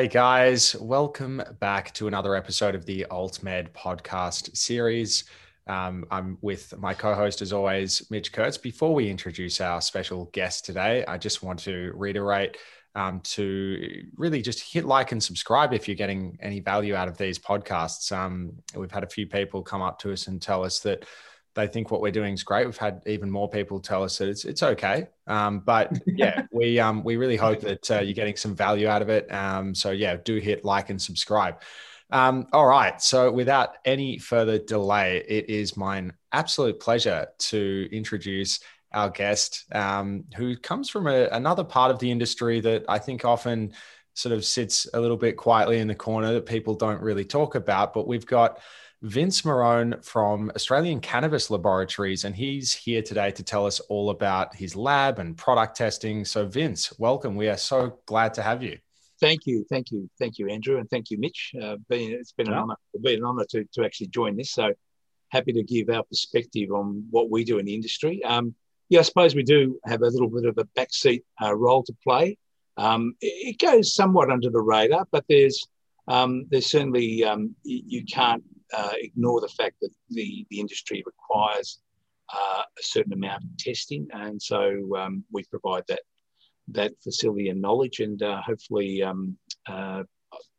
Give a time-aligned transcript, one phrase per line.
[0.00, 5.24] Hey guys, welcome back to another episode of the AltMed podcast series.
[5.66, 8.56] Um, I'm with my co host, as always, Mitch Kurtz.
[8.56, 12.58] Before we introduce our special guest today, I just want to reiterate
[12.94, 17.18] um, to really just hit like and subscribe if you're getting any value out of
[17.18, 18.12] these podcasts.
[18.12, 21.06] Um, we've had a few people come up to us and tell us that
[21.58, 22.66] they think what we're doing is great.
[22.66, 25.08] We've had even more people tell us that it's it's okay.
[25.26, 29.02] Um, but yeah, we um, we really hope that uh, you're getting some value out
[29.02, 29.32] of it.
[29.32, 31.60] Um, so yeah, do hit like and subscribe.
[32.10, 33.02] Um, all right.
[33.02, 38.60] So without any further delay, it is my absolute pleasure to introduce
[38.92, 43.24] our guest, um, who comes from a, another part of the industry that I think
[43.24, 43.74] often
[44.14, 47.54] sort of sits a little bit quietly in the corner that people don't really talk
[47.54, 47.92] about.
[47.92, 48.60] But we've got
[49.02, 54.56] Vince Marone from Australian Cannabis Laboratories, and he's here today to tell us all about
[54.56, 56.24] his lab and product testing.
[56.24, 57.36] So, Vince, welcome.
[57.36, 58.78] We are so glad to have you.
[59.20, 61.52] Thank you, thank you, thank you, Andrew, and thank you, Mitch.
[61.60, 64.50] Uh, been, it's been an honour, been an honour to, to actually join this.
[64.50, 64.72] So
[65.28, 68.22] happy to give our perspective on what we do in the industry.
[68.24, 68.54] Um,
[68.88, 71.94] yeah, I suppose we do have a little bit of a backseat uh, role to
[72.02, 72.36] play.
[72.76, 75.66] Um, it, goes somewhat under the radar, but there's
[76.06, 78.42] um, there's certainly um, you, can't
[78.76, 81.80] uh, ignore the fact that the, the industry requires
[82.32, 86.00] uh, a certain amount of testing, and so um, we provide that
[86.70, 90.02] that facility and knowledge, and uh, hopefully um, uh,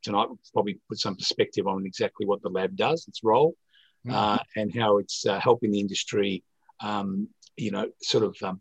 [0.02, 3.54] tonight we'll probably put some perspective on exactly what the lab does, its role,
[4.04, 4.60] mm-hmm.
[4.60, 6.42] and how it's uh, helping the industry,
[6.80, 8.60] um, you know, sort of um,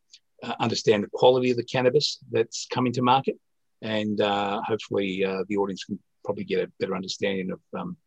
[0.59, 3.39] understand the quality of the cannabis that's coming to market,
[3.81, 7.97] and hopefully the audience can probably get a better understanding of um,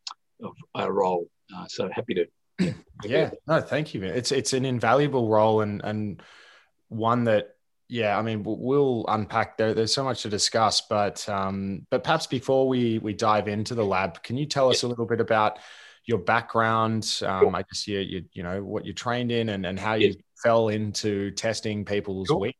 [0.42, 1.28] of our role.
[1.54, 2.26] Uh, so happy to.
[3.04, 4.04] Yeah, no, thank you.
[4.04, 6.22] It's it's an invaluable role and and
[6.88, 7.56] one that
[7.88, 9.74] yeah, I mean we'll unpack there.
[9.74, 13.84] There's so much to discuss, but um, but perhaps before we we dive into the
[13.84, 15.58] lab, can you tell us a little bit about
[16.06, 17.20] your background?
[17.26, 20.14] Um, I guess you you you know what you're trained in and and how you
[20.42, 22.54] fell into testing people's weed.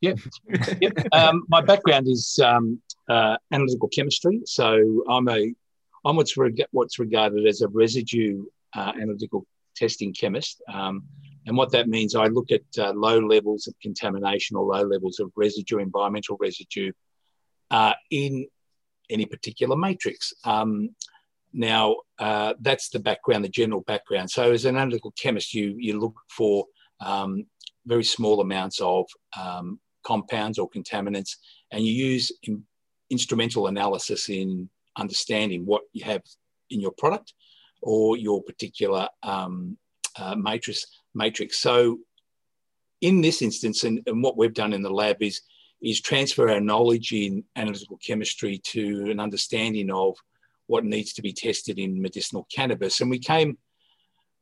[0.00, 0.14] Yeah,
[0.80, 0.90] yeah.
[1.12, 5.52] Um, my background is um, uh, analytical chemistry, so I'm a
[6.04, 8.44] I'm what's, reg- what's regarded as a residue
[8.74, 10.62] uh, analytical testing chemist.
[10.72, 11.04] Um,
[11.46, 15.18] and what that means, I look at uh, low levels of contamination or low levels
[15.20, 16.92] of residue, environmental residue,
[17.70, 18.46] uh, in
[19.10, 20.32] any particular matrix.
[20.44, 20.90] Um,
[21.52, 24.30] now, uh, that's the background, the general background.
[24.30, 26.66] So, as an analytical chemist, you you look for
[27.00, 27.46] um,
[27.86, 29.06] very small amounts of
[29.38, 31.36] um, compounds or contaminants,
[31.70, 32.64] and you use in,
[33.10, 36.22] instrumental analysis in understanding what you have
[36.70, 37.34] in your product
[37.80, 39.76] or your particular um,
[40.18, 40.86] uh, matrix.
[41.14, 41.58] Matrix.
[41.58, 41.98] So,
[43.00, 45.40] in this instance, and, and what we've done in the lab is
[45.80, 50.16] is transfer our knowledge in analytical chemistry to an understanding of
[50.66, 53.00] what needs to be tested in medicinal cannabis.
[53.00, 53.56] And we came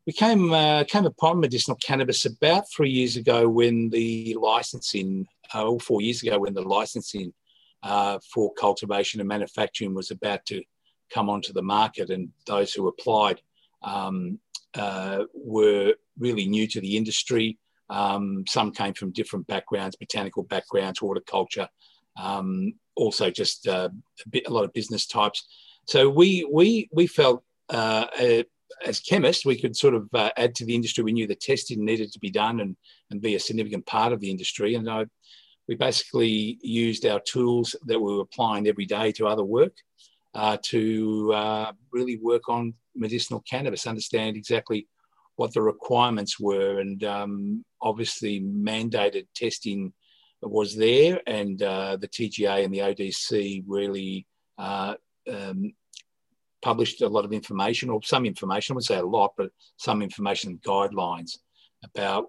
[0.06, 5.68] we came uh, came upon medicinal cannabis about three years ago when the licensing, uh,
[5.68, 7.32] or four years ago when the licensing
[7.82, 10.62] uh, for cultivation and manufacturing was about to
[11.10, 13.40] come onto the market, and those who applied
[13.82, 14.38] um,
[14.74, 17.58] uh, were really new to the industry.
[17.88, 21.68] Um, some came from different backgrounds, botanical backgrounds, horticulture,
[22.20, 23.88] um, also just uh,
[24.24, 25.46] a, bit, a lot of business types.
[25.86, 28.06] So we we we felt uh,
[28.84, 31.04] as chemists we could sort of uh, add to the industry.
[31.04, 32.76] We knew the testing needed to be done and
[33.10, 34.74] and be a significant part of the industry.
[34.74, 35.06] And I
[35.68, 39.74] we basically used our tools that we were applying every day to other work
[40.34, 44.86] uh, to uh, really work on medicinal cannabis, understand exactly
[45.36, 49.92] what the requirements were, and um, obviously mandated testing
[50.42, 54.26] was there, and uh, the TGA and the ODC really
[54.58, 54.94] uh,
[55.32, 55.72] um,
[56.62, 60.02] published a lot of information, or some information, I would say a lot, but some
[60.02, 61.38] information guidelines
[61.82, 62.26] about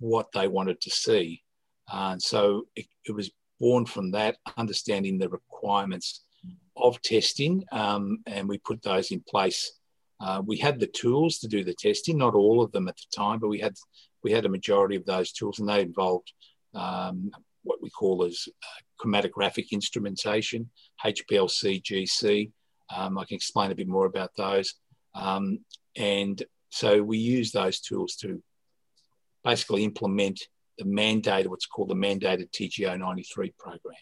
[0.00, 1.42] what they wanted to see.
[1.90, 6.22] Uh, and so it, it, was born from that, understanding the requirements
[6.76, 9.72] of testing, um, and we put those in place.
[10.20, 13.16] Uh, we had the tools to do the testing, not all of them at the
[13.16, 13.74] time, but we had
[14.22, 16.32] we had a majority of those tools, and they involved
[16.74, 17.30] um,
[17.64, 20.70] what we call as uh, chromatographic instrumentation,
[21.04, 22.50] HPLC, GC.
[22.94, 24.74] Um, I can explain a bit more about those.
[25.14, 25.60] Um,
[25.96, 28.42] and so we use those tools to
[29.44, 30.40] basically implement
[30.78, 33.96] the mandated, what's called the mandated TGO 93 program.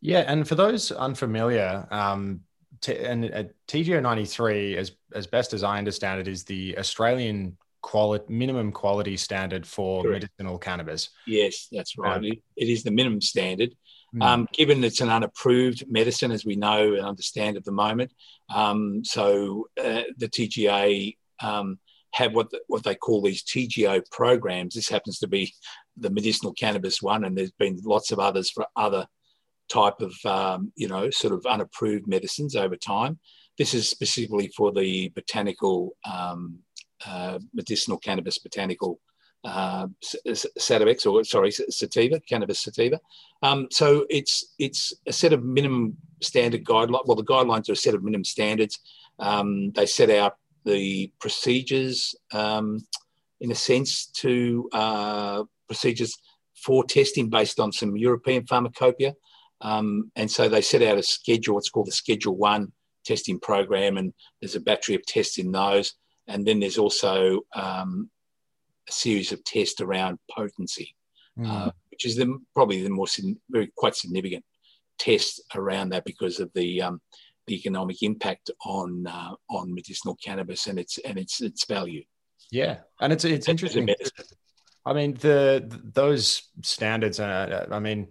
[0.00, 2.40] Yeah, and for those unfamiliar, um,
[2.80, 7.56] t- and uh, TGO 93, as as best as I understand it, is the Australian
[7.80, 10.24] quality minimum quality standard for Correct.
[10.24, 11.10] medicinal cannabis.
[11.26, 12.16] Yes, that's right.
[12.16, 13.74] Um, it, it is the minimum standard.
[14.14, 14.22] Mm.
[14.22, 18.12] Um, given it's an unapproved medicine, as we know and understand at the moment,
[18.54, 21.78] um, so uh, the TGA um,
[22.12, 24.74] have what the, what they call these TGO programs.
[24.74, 25.52] This happens to be
[25.96, 29.06] the medicinal cannabis one, and there's been lots of others for other
[29.68, 33.18] type of um, you know sort of unapproved medicines over time.
[33.58, 36.58] This is specifically for the botanical um,
[37.06, 39.00] uh, medicinal cannabis botanical
[39.44, 43.00] uh, Sativex or sorry sativa cannabis sativa.
[43.42, 47.06] Um, so it's it's a set of minimum standard guidelines.
[47.06, 48.80] Well, the guidelines are a set of minimum standards.
[49.18, 50.36] Um, they set out
[50.66, 52.80] the procedures um,
[53.40, 56.14] in a sense to uh, procedures
[56.54, 59.14] for testing based on some European pharmacopoeia.
[59.62, 62.72] Um, and so they set out a schedule, what's called the Schedule One
[63.04, 65.94] testing program, and there's a battery of tests in those.
[66.26, 68.10] And then there's also um,
[68.88, 70.94] a series of tests around potency,
[71.38, 71.48] mm.
[71.48, 73.06] uh, which is the, probably the more
[73.48, 74.44] very quite significant
[74.98, 77.00] test around that because of the um,
[77.46, 82.04] the economic impact on uh, on medicinal cannabis and its and its its value.
[82.50, 83.88] Yeah, and it's it's interesting.
[84.84, 87.18] I mean, the, those standards.
[87.18, 88.08] Uh, I mean,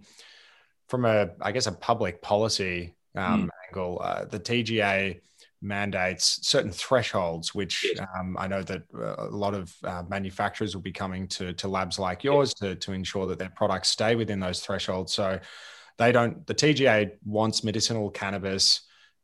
[0.88, 3.48] from a I guess a public policy um, mm.
[3.68, 5.20] angle, uh, the TGA
[5.62, 7.86] mandates certain thresholds, which
[8.16, 11.68] um, I know that uh, a lot of uh, manufacturers will be coming to, to
[11.68, 15.12] labs like yours to, to ensure that their products stay within those thresholds.
[15.12, 15.40] So
[15.98, 18.82] they don't, the TGA wants medicinal cannabis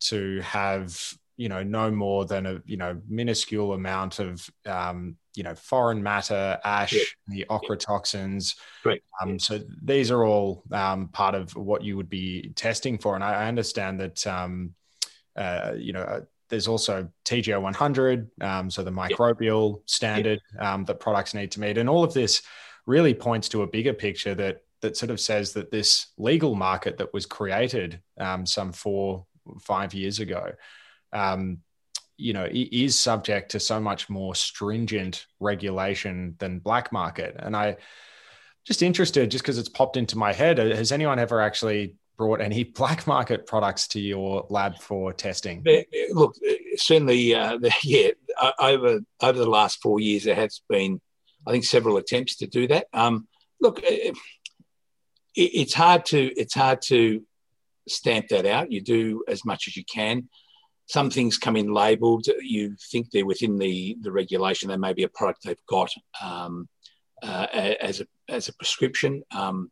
[0.08, 5.42] to have, you know, no more than a, you know, minuscule amount of, um, you
[5.42, 7.02] know, foreign matter, ash, yeah.
[7.28, 8.56] the ochratoxins.
[8.84, 9.02] Right.
[9.20, 13.14] Um, so these are all um, part of what you would be testing for.
[13.14, 14.74] And I, I understand that, um,
[15.36, 16.20] uh, you know, uh,
[16.52, 21.78] there's also TGO 100, um, so the microbial standard um, that products need to meet,
[21.78, 22.42] and all of this
[22.84, 26.98] really points to a bigger picture that that sort of says that this legal market
[26.98, 29.24] that was created um, some four
[29.60, 30.52] five years ago,
[31.12, 31.58] um,
[32.16, 37.76] you know, is subject to so much more stringent regulation than black market, and I
[38.64, 42.64] just interested just because it's popped into my head has anyone ever actually brought any
[42.80, 45.64] black market products to your lab for testing?
[46.12, 46.36] Look,
[46.76, 48.10] certainly, uh, yeah,
[48.58, 51.00] over over the last four years, there has been,
[51.46, 52.86] I think, several attempts to do that.
[52.92, 53.26] Um,
[53.60, 54.16] look, it,
[55.34, 57.22] it's hard to it's hard to
[57.88, 58.72] stamp that out.
[58.72, 60.28] You do as much as you can.
[60.86, 62.26] Some things come in labelled.
[62.40, 64.68] You think they're within the the regulation.
[64.68, 65.90] They may be a product they've got
[66.22, 66.68] um,
[67.22, 67.46] uh,
[67.80, 69.22] as a as a prescription.
[69.34, 69.70] Um,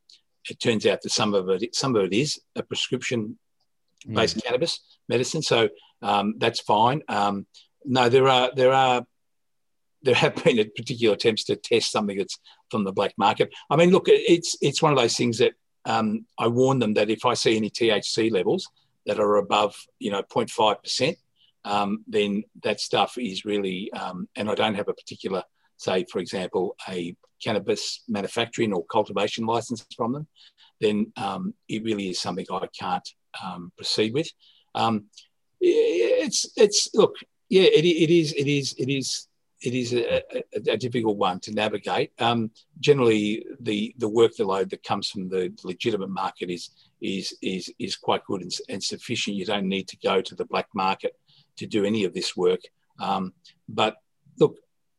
[0.49, 3.39] it turns out that some of it some of it is a prescription
[4.09, 4.45] based mm.
[4.45, 5.69] cannabis medicine, so
[6.03, 7.03] um, that's fine.
[7.09, 7.47] Um,
[7.85, 9.05] no, there are there are
[10.03, 12.39] there have been particular attempts to test something that's
[12.71, 13.51] from the black market.
[13.69, 15.53] I mean, look, it's it's one of those things that
[15.85, 18.69] um, I warn them that if I see any THC levels
[19.07, 21.17] that are above, you know, 0.5 percent,
[21.65, 25.43] um, then that stuff is really, um, and I don't have a particular,
[25.77, 30.27] say, for example, a cannabis manufacturing or cultivation license from them,
[30.81, 33.09] then um, it really is something I can't
[33.45, 34.29] um, proceed with.
[34.75, 35.07] Um,
[35.61, 37.17] it's it's look,
[37.49, 39.27] yeah, it, it is it is it is
[39.63, 42.13] it is a, a, a difficult one to navigate.
[42.19, 46.71] Um, generally, the the workload that comes from the legitimate market is
[47.01, 49.37] is is is quite good and, and, sufficient.
[49.37, 51.17] You don't need to go to the black market
[51.57, 52.61] to do any of this work.
[52.99, 53.35] Um,
[53.69, 53.97] but
[54.39, 54.59] look,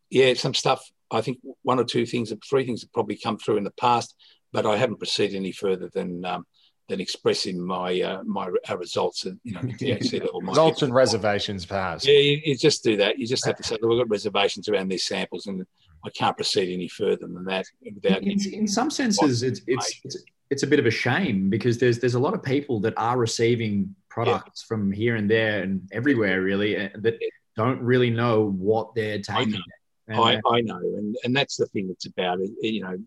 [0.09, 3.57] yeah, some stuff I think one or two things, three things have probably come through
[3.57, 4.15] in the past,
[4.51, 6.45] but I haven't proceeded any further than um,
[6.89, 10.41] than expressing my uh, my uh, results and you know THC level.
[10.41, 12.05] results and reservations, perhaps.
[12.05, 13.17] Yeah, you, you, just do that.
[13.17, 15.65] You just have to say, look, we've got reservations around these samples, and
[16.05, 17.65] I can't proceed any further than that.
[17.93, 20.17] Without in, in some senses, it's, it's, it's
[20.49, 23.17] it's a bit of a shame because there's there's a lot of people that are
[23.17, 24.67] receiving products yeah.
[24.67, 27.17] from here and there and everywhere really uh, that
[27.55, 29.61] don't really know what they're taking.
[30.09, 32.51] I, I know, and, and that's the thing that's about it.
[32.61, 32.97] You know,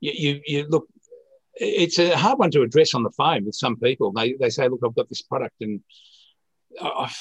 [0.00, 0.88] you, you, you look,
[1.56, 4.12] it's a hard one to address on the phone with some people.
[4.12, 5.80] They, they say, look, I've got this product, and
[6.80, 7.12] uh, I,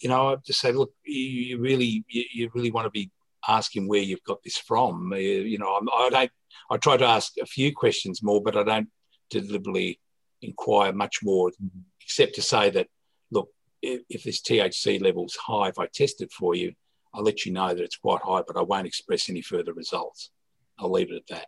[0.00, 3.10] you know, I just say, look, you, you really, you, you, really want to be
[3.48, 5.12] asking where you've got this from.
[5.12, 6.30] Uh, you know, I'm, I don't.
[6.70, 8.88] I try to ask a few questions more, but I don't
[9.30, 9.98] deliberately
[10.42, 11.80] inquire much more, mm-hmm.
[12.00, 12.88] except to say that,
[13.30, 13.48] look,
[13.80, 16.72] if, if this THC level's high, if I test it for you,
[17.14, 20.30] I'll let you know that it's quite high, but I won't express any further results.
[20.78, 21.46] I'll leave it at that.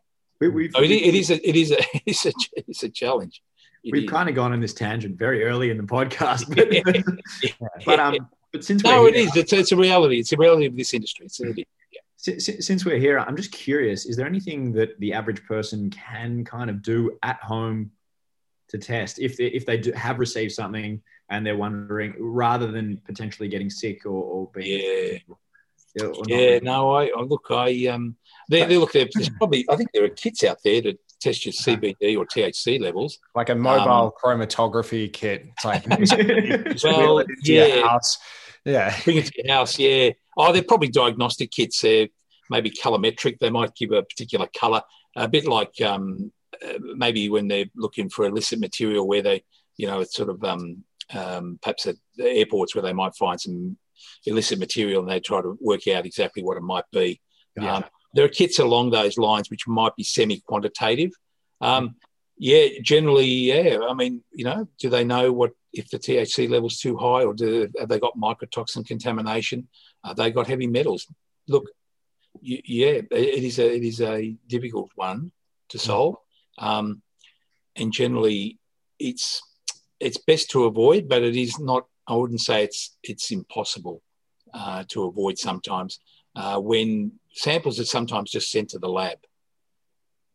[0.51, 3.43] We, so it, it is a, it is a, it is a, it's a challenge.
[3.83, 4.11] It we've is.
[4.11, 8.65] kind of gone on this tangent very early in the podcast, but, but um, but
[8.65, 9.37] since no, it here, is.
[9.37, 10.19] It's, it's a reality.
[10.19, 11.27] It's a reality of this industry.
[11.27, 12.01] It's a, yeah.
[12.17, 16.45] since, since we're here, I'm just curious: is there anything that the average person can
[16.45, 17.91] kind of do at home
[18.69, 23.01] to test if they, if they do have received something and they're wondering rather than
[23.05, 25.21] potentially getting sick or, or being
[25.97, 28.17] yeah yeah no I, I, look I um
[28.49, 31.53] they, they look there's probably I think there are kits out there to test your
[31.53, 33.19] CBD or THC levels.
[33.35, 35.87] Like a mobile um, chromatography kit like
[36.85, 38.19] well yeah house.
[38.65, 38.97] yeah.
[39.05, 40.11] bring it to your house yeah.
[40.37, 42.09] Oh they're probably diagnostic kits they're
[42.51, 44.83] maybe colorimetric they might give a particular color.
[45.17, 46.33] A bit like um,
[46.65, 49.45] uh, maybe when they're looking for illicit material where they,
[49.77, 53.41] you know, it's sort of um, um, perhaps at the airports where they might find
[53.41, 53.77] some
[54.27, 57.21] illicit material and they try to work out exactly what it might be.
[57.57, 57.77] Yeah.
[57.77, 57.85] Um,
[58.15, 61.11] there are kits along those lines which might be semi-quantitative.
[61.61, 61.97] Um,
[62.39, 63.79] yeah, generally, yeah.
[63.89, 67.35] I mean, you know, do they know what if the THC level's too high, or
[67.35, 69.69] do have they got mycotoxin contamination?
[70.05, 71.07] Have they got heavy metals?
[71.49, 71.65] Look,
[72.41, 75.33] yeah, it is a it is a difficult one
[75.71, 76.17] to solve.
[76.59, 77.03] Um,
[77.77, 78.59] and generally,
[78.99, 79.41] it's
[80.01, 81.87] it's best to avoid, but it is not.
[82.07, 84.03] I wouldn't say it's it's impossible
[84.53, 85.39] uh, to avoid.
[85.39, 86.01] Sometimes
[86.37, 89.19] uh, when samples are sometimes just sent to the lab,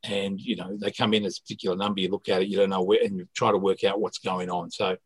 [0.03, 2.57] and you know they come in as a particular number, you look at it, you
[2.57, 4.71] don't know where, and you try to work out what's going on.
[4.71, 4.97] So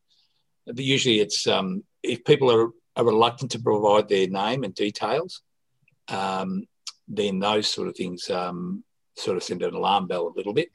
[0.75, 5.41] usually, it's um, if people are, are reluctant to provide their name and details,
[6.09, 6.67] um,
[7.07, 8.83] then those sort of things um,
[9.15, 10.69] sort of send an alarm bell a little bit.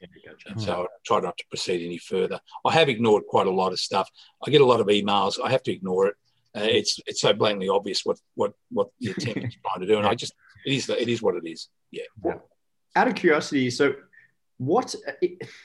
[0.47, 2.41] And so I try not to proceed any further.
[2.65, 4.09] I have ignored quite a lot of stuff.
[4.47, 5.39] I get a lot of emails.
[5.43, 6.15] I have to ignore it.
[6.57, 9.99] Uh, it's it's so blatantly obvious what what what the attempt is trying to do,
[9.99, 10.33] and I just
[10.65, 11.69] it is it is what it is.
[11.91, 12.05] Yeah.
[12.21, 12.49] Well,
[12.97, 13.95] out of curiosity, so
[14.59, 14.95] what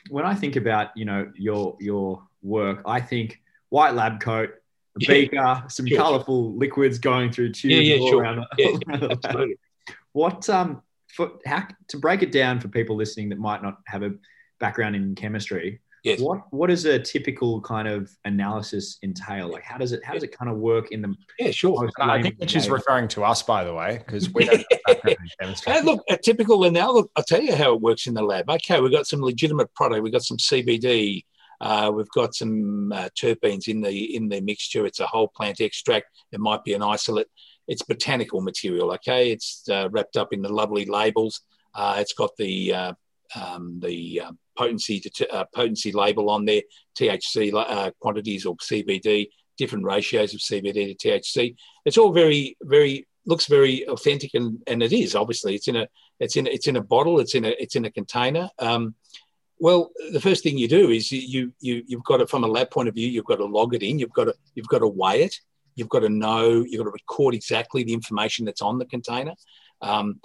[0.09, 4.51] when I think about you know your your work, I think white lab coat,
[4.95, 5.97] a beaker, some sure.
[5.97, 8.21] colourful liquids going through tubes yeah, yeah, all sure.
[8.21, 8.45] around.
[8.57, 8.77] Yeah,
[9.11, 9.57] absolutely.
[10.11, 14.03] What um for how to break it down for people listening that might not have
[14.03, 14.11] a
[14.59, 15.81] background in chemistry?
[16.03, 16.19] Yes.
[16.19, 19.47] What what does a typical kind of analysis entail?
[19.49, 21.89] Like how does it how does it kind of work in the Yeah, sure.
[21.97, 25.15] I think that she's referring to us by the way, because we don't have in
[25.39, 25.81] chemistry.
[25.81, 28.49] look, a typical analysis, I'll tell you how it works in the lab.
[28.49, 31.23] Okay, we've got some legitimate product, we've got some CBD,
[31.61, 34.85] uh, we've got some uh, terpenes in the in the mixture.
[34.85, 36.07] It's a whole plant extract.
[36.33, 37.27] It might be an isolate
[37.67, 38.91] it's botanical material.
[38.93, 41.41] Okay, it's uh, wrapped up in the lovely labels.
[41.73, 42.93] Uh, it's got the uh,
[43.35, 46.61] um, the uh, potency uh, potency label on there,
[46.99, 51.55] THC uh, quantities or CBD, different ratios of CBD to THC.
[51.85, 55.87] It's all very very looks very authentic and, and it is obviously it's in a
[56.19, 58.49] it's in it's in a bottle it's in a it's in a container.
[58.59, 58.95] Um,
[59.59, 62.69] well, the first thing you do is you you you've got it from a lab
[62.69, 63.99] point of view you've got to log it in.
[63.99, 65.35] You've got to you've got to weigh it.
[65.75, 69.33] You've got to know, you've got to record exactly the information that's on the container.
[69.81, 70.19] Um,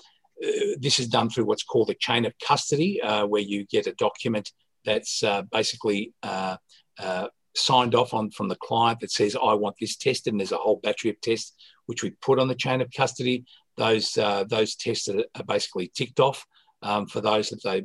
[0.44, 3.86] uh, this is done through what's called a chain of custody, uh, where you get
[3.86, 4.52] a document
[4.84, 6.56] that's uh, basically uh,
[6.98, 10.32] uh, signed off on from the client that says, I want this tested.
[10.32, 11.54] And there's a whole battery of tests
[11.86, 13.44] which we put on the chain of custody.
[13.76, 16.44] Those, those tests are, are, basically ticked off
[16.82, 17.84] um, for those that they,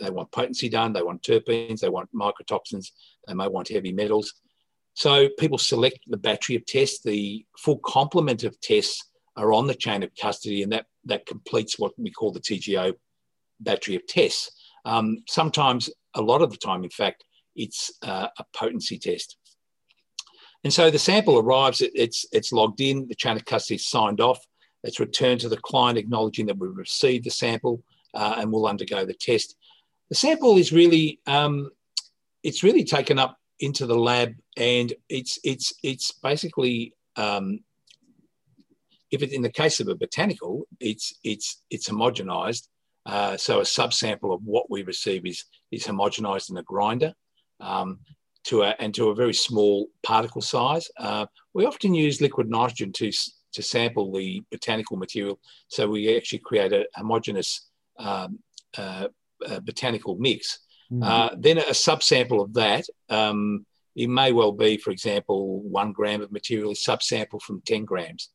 [0.00, 2.90] they want potency done, they want terpenes, they want mycotoxins,
[3.26, 4.34] they may want heavy metals.
[4.94, 7.02] So people select the battery of tests.
[7.02, 11.78] The full complement of tests are on the chain of custody, and that, that completes
[11.78, 12.94] what we call the TGO
[13.60, 14.50] battery of tests.
[14.84, 19.36] Um, sometimes, a lot of the time, in fact, it's uh, a potency test.
[20.64, 23.86] And so the sample arrives, it, it's, it's logged in, the chain of custody is
[23.86, 24.44] signed off,
[24.82, 27.82] it's returned to the client acknowledging that we've received the sample
[28.14, 29.56] uh, and will undergo the test.
[30.08, 31.70] The sample is really, um,
[32.42, 37.60] it's really taken up into the lab, and it's it's it's basically um,
[39.10, 42.68] if it in the case of a botanical, it's it's it's homogenized.
[43.06, 47.12] Uh, so a subsample of what we receive is is homogenized in a grinder
[47.60, 47.98] um,
[48.44, 50.88] to a and to a very small particle size.
[50.98, 53.10] Uh, we often use liquid nitrogen to
[53.52, 58.38] to sample the botanical material, so we actually create a homogeneous um,
[58.78, 59.08] uh,
[59.46, 60.60] uh botanical mix.
[60.92, 61.02] Mm-hmm.
[61.02, 63.64] Uh, then a subsample of that, um,
[63.94, 68.30] it may well be, for example, one gram of material is subsample from 10 grams.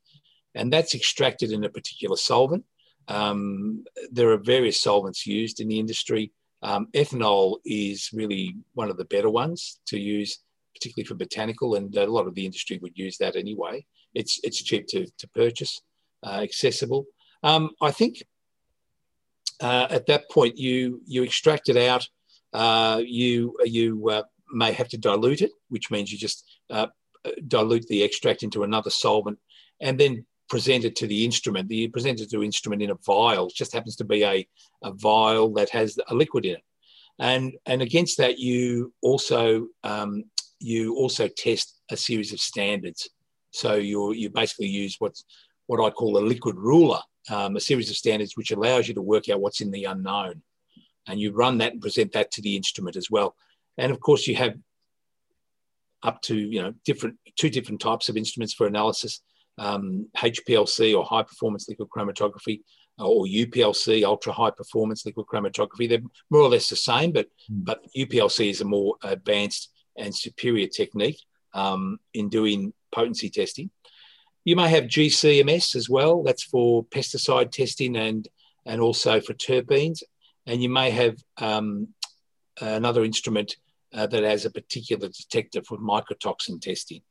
[0.56, 2.66] And that's extracted in a particular solvent.
[3.08, 6.32] Um, there are various solvents used in the industry.
[6.64, 10.40] Um, ethanol is really one of the better ones to use,
[10.74, 13.86] particularly for botanical, and a lot of the industry would use that anyway.
[14.14, 15.82] It's, it's cheap to, to purchase,
[16.26, 17.06] uh, accessible.
[17.44, 18.24] Um, I think
[19.62, 22.08] uh, at that point you you extract it out
[22.54, 26.88] uh, you you uh, may have to dilute it, which means you just uh,
[27.48, 29.38] dilute the extract into another solvent
[29.82, 31.70] and then present it to the instrument.
[31.70, 33.48] The present it to the instrument in a vial.
[33.48, 34.48] It just happens to be a,
[34.84, 36.64] a vial that has a liquid in it.
[37.20, 40.26] and and against that you also um,
[40.60, 43.10] you also test a series of standards.
[43.52, 45.26] So you you basically use what's
[45.68, 49.02] what I call a liquid ruler, um, a series of standards which allows you to
[49.02, 50.44] work out what's in the unknown,
[51.08, 53.36] and you run that and present that to the instrument as well.
[53.78, 54.56] And of course, you have
[56.04, 59.22] up to you know different two different types of instruments for analysis:
[59.58, 62.62] um, HPLC or high performance liquid chromatography,
[62.98, 65.90] or UPLC, ultra high performance liquid chromatography.
[65.90, 67.66] They're more or less the same, but mm.
[67.66, 71.20] but UPLC is a more advanced and superior technique
[71.54, 73.70] um, in doing potency testing.
[74.44, 76.24] You may have GCMS as well.
[76.24, 78.28] That's for pesticide testing and
[78.66, 80.04] and also for terpenes.
[80.46, 81.90] And you may have um,
[82.62, 83.56] another instrument
[83.94, 87.02] uh, that has a particular detector for mycotoxin testing.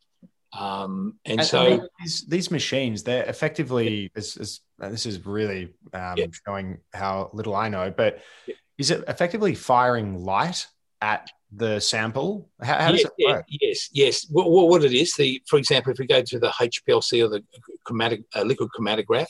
[0.57, 6.15] Um, and, and, so these, these, machines, they're effectively, as, as, this is really um,
[6.17, 6.27] yeah.
[6.47, 8.55] showing how little I know, but yeah.
[8.79, 10.67] is it effectively firing light
[11.01, 12.49] at the sample?
[12.63, 13.47] How, how does it work?
[13.49, 14.27] Yes, yes.
[14.31, 17.43] What, what, it is, the, for example, if we go to the HPLC or the
[17.85, 19.27] chromatic, uh, liquid chromatograph,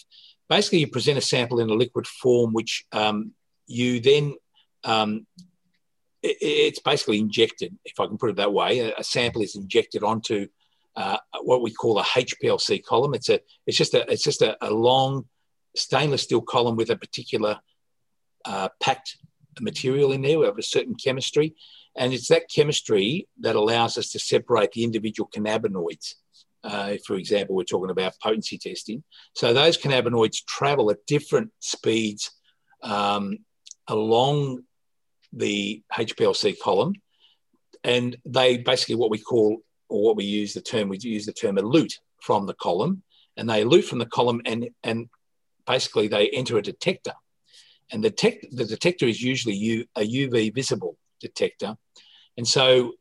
[0.49, 3.33] basically you present a sample in a liquid form, which um,
[3.66, 4.35] you then
[4.85, 5.26] um,
[6.23, 8.81] it's basically injected, if I can put it that way.
[8.81, 10.49] A sample is injected onto
[10.96, 13.14] uh, what we call a HPLC column.
[13.14, 15.26] It's a it's just a it's just a, a long
[15.76, 17.60] stainless steel column with a particular
[18.44, 19.16] uh, packed
[19.60, 21.54] material in there of a certain chemistry,
[21.96, 26.14] and it's that chemistry that allows us to separate the individual cannabinoids.
[26.62, 29.04] Uh, for example, we're talking about potency testing.
[29.34, 32.30] So those cannabinoids travel at different speeds
[32.82, 33.38] um,
[33.86, 34.62] along
[35.32, 36.94] the HPLC column,
[37.82, 39.58] and they basically what we call
[39.94, 43.02] or what we use the term we use the term elute from the column,
[43.36, 45.08] and they elute from the column and and
[45.66, 47.14] basically they enter a detector,
[47.92, 51.76] and the tech, the detector is usually U, a UV visible detector,
[52.36, 52.94] and so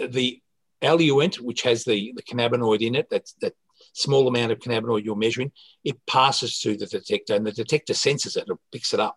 [0.00, 0.40] uh, the
[0.82, 3.54] eluent, which has the, the cannabinoid in it, that's that
[3.94, 5.50] small amount of cannabinoid you're measuring,
[5.84, 9.16] it passes through the detector and the detector senses it or picks it up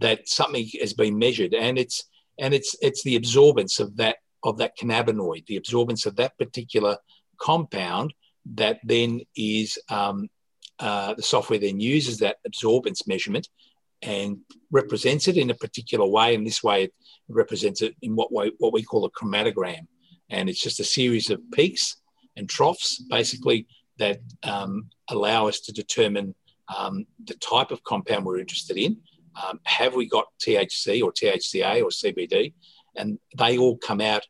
[0.00, 2.04] that something has been measured, and it's
[2.38, 6.96] and it's it's the absorbance of that of that cannabinoid, the absorbance of that particular
[7.38, 8.14] compound
[8.54, 10.28] that then is um,
[10.78, 13.48] uh, the software then uses that absorbance measurement
[14.02, 14.38] and
[14.70, 16.34] represents it in a particular way.
[16.34, 16.94] And this way, it
[17.28, 19.86] represents it in what way what we call a chromatogram,
[20.30, 21.96] and it's just a series of peaks
[22.36, 23.66] and troughs, basically
[23.98, 26.34] that um, allow us to determine
[26.74, 28.98] um, the type of compound we're interested in
[29.46, 32.54] um, have we got THC or THCA or CBD?
[32.98, 34.26] And they all come out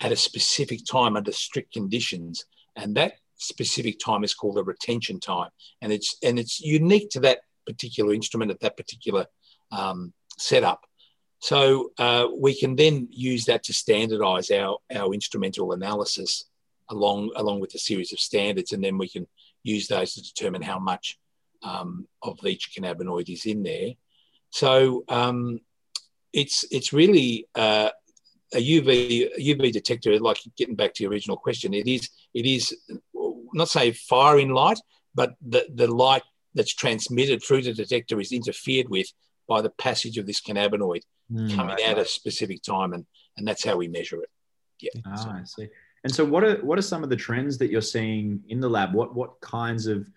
[0.00, 2.44] at a specific time under strict conditions.
[2.74, 5.50] And that specific time is called a retention time.
[5.80, 9.26] And it's, and it's unique to that particular instrument at that particular
[9.70, 10.86] um, setup.
[11.38, 16.46] So uh, we can then use that to standardize our, our instrumental analysis
[16.88, 18.72] along, along with a series of standards.
[18.72, 19.26] And then we can
[19.62, 21.18] use those to determine how much
[21.62, 23.90] um, of each cannabinoid is in there.
[24.50, 25.60] So um,
[26.32, 27.90] it's it's really uh,
[28.54, 30.18] a UV a UV detector.
[30.18, 32.76] Like getting back to your original question, it is it is
[33.52, 34.78] not say firing light,
[35.14, 36.22] but the the light
[36.54, 39.06] that's transmitted through the detector is interfered with
[39.48, 42.06] by the passage of this cannabinoid mm, coming right, at right.
[42.06, 43.06] a specific time, and
[43.36, 44.30] and that's how we measure it.
[44.80, 45.00] Yeah.
[45.06, 45.30] Ah, so.
[45.30, 45.68] I see.
[46.04, 48.68] And so, what are what are some of the trends that you're seeing in the
[48.68, 48.94] lab?
[48.94, 50.08] What what kinds of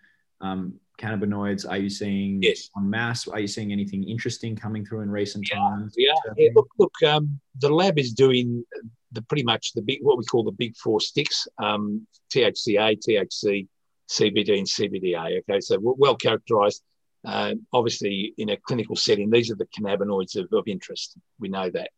[0.41, 2.69] um, cannabinoids are you seeing yes.
[2.75, 3.27] on mass?
[3.27, 5.57] Are you seeing anything interesting coming through in recent yeah.
[5.57, 5.93] times?
[5.97, 6.49] Yeah, yeah.
[6.53, 8.63] look, look um, the lab is doing
[9.11, 13.67] the pretty much the big what we call the big four sticks: um, THCA, THC,
[14.09, 15.39] CBD, and CBDA.
[15.39, 16.83] Okay, so well characterized.
[17.25, 21.17] Uh, obviously, in a clinical setting, these are the cannabinoids of, of interest.
[21.39, 21.89] We know that.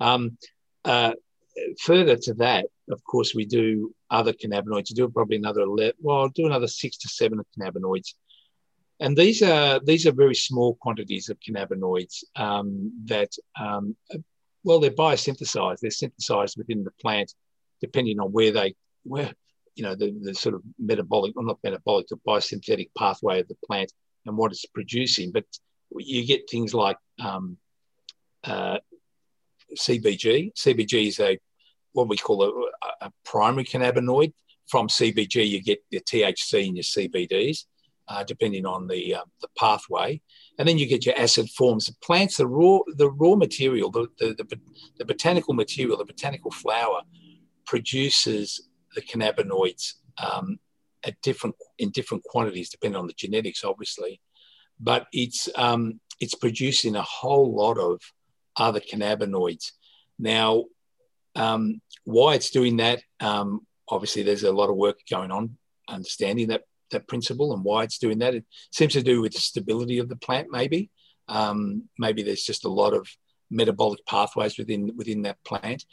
[0.00, 0.36] Um,
[0.84, 1.12] uh,
[1.80, 4.90] further to that, of course, we do other cannabinoids.
[4.90, 8.14] We do probably another 11, well, do another six to seven cannabinoids
[9.00, 13.30] and these are these are very small quantities of cannabinoids um, that,
[13.60, 13.94] um,
[14.64, 15.80] well, they're biosynthesized.
[15.80, 17.34] They're synthesized within the plant,
[17.80, 19.32] depending on where they where
[19.74, 23.56] you know the, the sort of metabolic, or not metabolic, the biosynthetic pathway of the
[23.66, 23.92] plant
[24.24, 25.30] and what it's producing.
[25.30, 25.44] But
[25.94, 27.58] you get things like um,
[28.44, 28.78] uh,
[29.76, 30.54] CBG.
[30.54, 31.38] CBG is a
[31.92, 34.32] what we call a, a primary cannabinoid.
[34.68, 37.66] From CBG, you get your THC and your CBDs
[38.08, 40.20] uh, depending on the uh, the pathway,
[40.58, 41.86] and then you get your acid forms.
[41.86, 44.60] The plants, the raw the raw material, the, the the,
[44.98, 47.02] the botanical material, the botanical flower
[47.66, 50.58] produces the cannabinoids um,
[51.04, 54.20] at different in different quantities depending on the genetics, obviously,
[54.78, 58.00] but it's um, it's producing a whole lot of
[58.56, 59.72] other cannabinoids.
[60.18, 60.64] Now,
[61.34, 66.48] um, why it's doing that, um, obviously, there's a lot of work going on understanding
[66.48, 68.34] that that principle and why it's doing that.
[68.34, 70.90] It seems to do with the stability of the plant, maybe.
[71.28, 73.08] Um, maybe there's just a lot of
[73.50, 75.84] metabolic pathways within within that plant.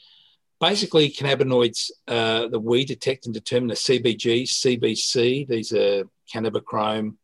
[0.60, 5.48] Basically, cannabinoids uh, that we detect and determine are CBG, CBC.
[5.48, 6.04] These are
[6.34, 7.16] cannabichrome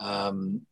[0.00, 0.62] um,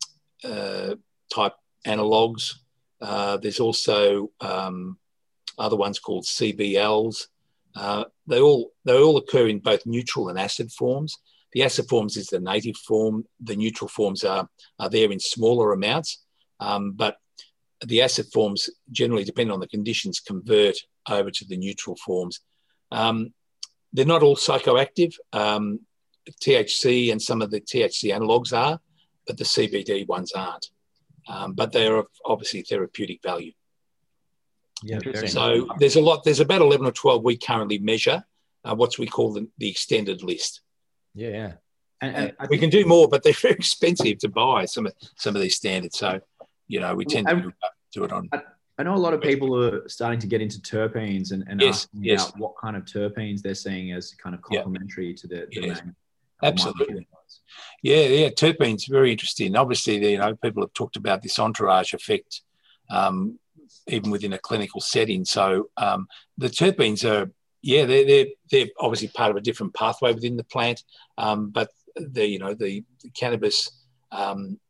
[0.42, 0.96] uh,
[1.32, 1.54] type
[1.86, 2.54] analogs.
[3.00, 4.98] Uh, there's also um,
[5.58, 7.26] other ones called CBLs.
[7.74, 11.18] Uh, they all they all occur in both neutral and acid forms.
[11.56, 13.24] The acid forms is the native form.
[13.40, 14.46] The neutral forms are,
[14.78, 16.22] are there in smaller amounts,
[16.60, 17.16] um, but
[17.82, 20.76] the acid forms generally, depending on the conditions, convert
[21.08, 22.40] over to the neutral forms.
[22.92, 23.32] Um,
[23.94, 25.14] they're not all psychoactive.
[25.32, 25.80] Um,
[26.42, 28.78] THC and some of the THC analogs are,
[29.26, 30.66] but the CBD ones aren't.
[31.26, 33.52] Um, but they are obviously therapeutic value.
[34.82, 36.22] Yeah, so there's a lot.
[36.22, 38.26] There's about 11 or 12 we currently measure.
[38.62, 40.60] Uh, what we call the, the extended list.
[41.16, 41.52] Yeah, yeah.
[42.02, 44.92] And, and uh, we can do more, but they're very expensive to buy some of
[45.16, 45.98] some of these standards.
[45.98, 46.20] So,
[46.68, 47.52] you know, we tend to
[47.92, 48.28] do it on.
[48.78, 51.86] I know a lot of people are starting to get into terpenes and, and yes,
[51.86, 52.28] asking yes.
[52.28, 55.16] about what kind of terpenes they're seeing as kind of complementary yeah.
[55.16, 55.82] to the, the yes.
[55.82, 55.96] main.
[56.42, 57.08] Absolutely.
[57.82, 59.56] Yeah, yeah, terpenes very interesting.
[59.56, 62.42] Obviously, you know, people have talked about this entourage effect,
[62.90, 63.38] um,
[63.86, 65.24] even within a clinical setting.
[65.24, 67.30] So um, the terpenes are
[67.66, 70.84] yeah, they're, they're, they're obviously part of a different pathway within the plant,
[71.18, 73.70] um, but the you know the, the cannabis
[74.12, 74.60] um,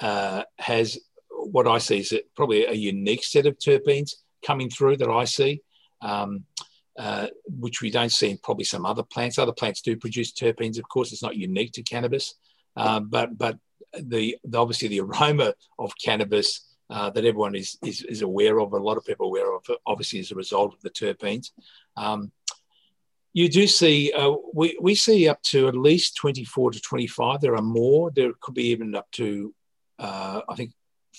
[0.00, 0.98] uh, has
[1.30, 4.12] what I see is probably a unique set of terpenes
[4.46, 5.62] coming through that I see,
[6.02, 6.44] um,
[6.98, 9.38] uh, which we don't see in probably some other plants.
[9.38, 11.12] Other plants do produce terpenes, of course.
[11.12, 12.34] It's not unique to cannabis,
[12.76, 13.58] uh, but but
[13.98, 16.60] the, the, obviously the aroma of cannabis.
[16.90, 19.64] Uh, that everyone is, is, is aware of, a lot of people are aware of,
[19.86, 21.50] obviously as a result of the terpenes.
[21.96, 22.30] Um,
[23.34, 27.40] you do see, uh, we, we see up to at least 24 to 25.
[27.40, 28.12] There are more.
[28.14, 29.52] There could be even up to,
[29.98, 30.70] uh, I think,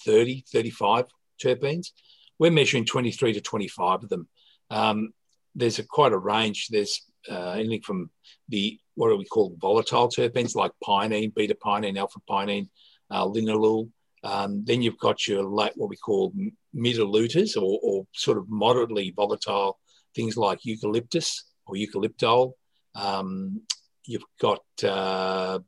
[0.05, 1.05] 30, 35
[1.43, 1.91] terpenes.
[2.39, 4.29] We're measuring 23 to 25 of them.
[4.69, 5.13] Um,
[5.55, 6.69] there's a, quite a range.
[6.69, 8.09] There's uh, anything from
[8.47, 12.69] the, what do we call volatile terpenes like pinene, beta pinene, alpha pinene,
[13.11, 13.89] uh, linalool.
[14.25, 16.33] Um, then you've got your what we call
[16.73, 19.77] mid or, or sort of moderately volatile
[20.15, 22.53] things like eucalyptus or eucalyptol.
[22.95, 23.61] Um,
[24.05, 25.59] you've got uh,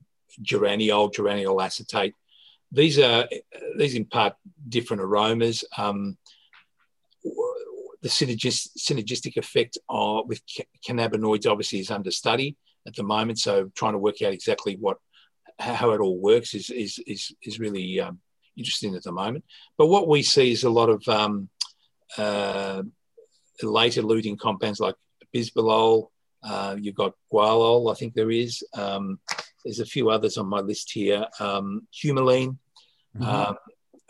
[0.42, 2.16] geraniol, geraniol acetate.
[2.72, 3.28] These are
[3.78, 4.34] these impart
[4.68, 5.64] different aromas.
[5.78, 6.18] Um,
[8.02, 10.42] the synergist, synergistic effect of, with
[10.88, 12.56] cannabinoids obviously is under study
[12.88, 13.38] at the moment.
[13.40, 14.98] So trying to work out exactly what
[15.60, 18.20] how it all works is is is, is really um,
[18.58, 19.46] interesting at the moment.
[19.78, 21.50] But what we see is a lot of um,
[22.18, 22.84] uh,
[23.62, 24.96] later eluting compounds like
[25.34, 26.10] bisabolol.
[26.44, 28.64] Uh, you've got guaiol, I think there is.
[28.74, 29.20] Um,
[29.64, 31.26] there's a few others on my list here.
[31.40, 32.58] Um, humulene,
[33.18, 33.24] mm-hmm.
[33.24, 33.58] um,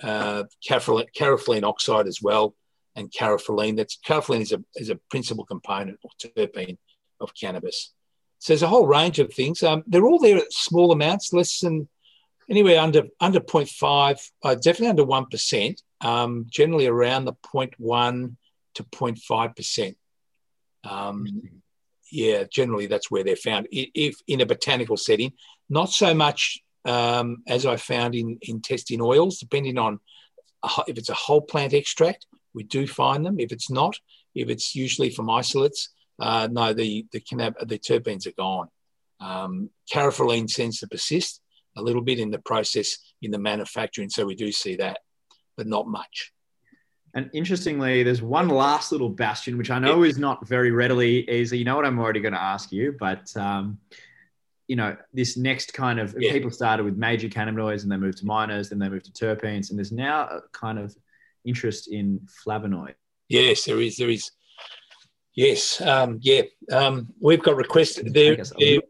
[0.03, 2.55] uh, caryophyllene oxide as well,
[2.95, 3.77] and caryophyllene.
[3.77, 6.77] That's caryophyllene is a is a principal component or terpene
[7.19, 7.93] of cannabis.
[8.39, 9.63] So there's a whole range of things.
[9.63, 11.87] Um, they're all there at small amounts, less than
[12.49, 15.81] anywhere under under 0.5, uh, definitely under one percent.
[16.01, 18.35] Um, generally around the 0.1
[18.75, 19.97] to 0.5 percent.
[20.83, 21.41] Um,
[22.11, 23.67] yeah, generally that's where they're found.
[23.71, 25.33] If in a botanical setting,
[25.69, 29.99] not so much um, as I found in, in testing oils, depending on
[30.87, 33.39] if it's a whole plant extract, we do find them.
[33.39, 33.99] If it's not,
[34.33, 38.69] if it's usually from isolates, uh, no, the the, cannab- the terpenes are gone.
[39.19, 41.41] Um, caryophyllene tends to persist
[41.77, 44.99] a little bit in the process in the manufacturing, so we do see that,
[45.55, 46.33] but not much.
[47.13, 51.57] And interestingly, there's one last little bastion, which I know is not very readily easy.
[51.57, 53.79] You know what I'm already going to ask you, but um,
[54.67, 56.31] you know, this next kind of yeah.
[56.31, 59.69] people started with major cannabinoids and they moved to minors, then they moved to terpenes,
[59.69, 60.95] and there's now a kind of
[61.45, 62.93] interest in flavonoid.
[63.29, 63.95] Yes, there is.
[63.97, 64.31] There is.
[65.33, 65.81] Yes.
[65.81, 66.41] Um, yeah.
[66.71, 68.35] Um, we've got requests there.
[68.59, 68.81] there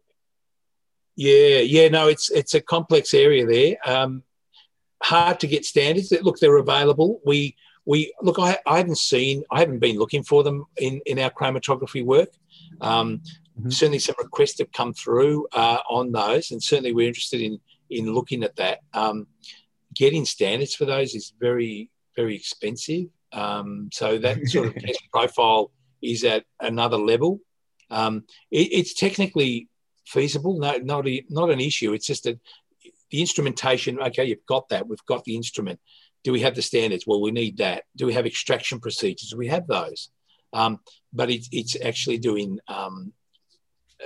[1.18, 1.60] yeah.
[1.60, 1.90] Yeah.
[1.90, 3.78] No, it's it's a complex area there.
[3.86, 4.24] Um,
[5.04, 6.14] hard to get standards.
[6.22, 7.20] Look, they're available.
[7.26, 8.40] We we look.
[8.40, 9.44] I, I haven't seen.
[9.52, 12.30] I haven't been looking for them in in our chromatography work.
[12.82, 13.22] Um,
[13.60, 13.70] mm-hmm.
[13.70, 18.14] Certainly, some requests have come through uh, on those, and certainly we're interested in in
[18.14, 18.80] looking at that.
[18.94, 19.28] Um,
[19.96, 23.08] getting standards for those is very very expensive.
[23.34, 27.40] Um, so that sort of test profile is at another level.
[27.90, 29.70] Um, it, it's technically
[30.08, 31.94] feasible, no, not a, not an issue.
[31.94, 32.40] It's just that
[33.12, 34.00] the instrumentation.
[34.00, 34.88] Okay, you've got that.
[34.88, 35.80] We've got the instrument.
[36.24, 37.06] Do we have the standards?
[37.08, 37.84] Well, we need that.
[37.96, 39.34] Do we have extraction procedures?
[39.36, 40.10] We have those?
[40.54, 40.80] Um,
[41.14, 42.60] but it, it's actually doing.
[42.68, 43.14] Um,
[44.02, 44.06] uh,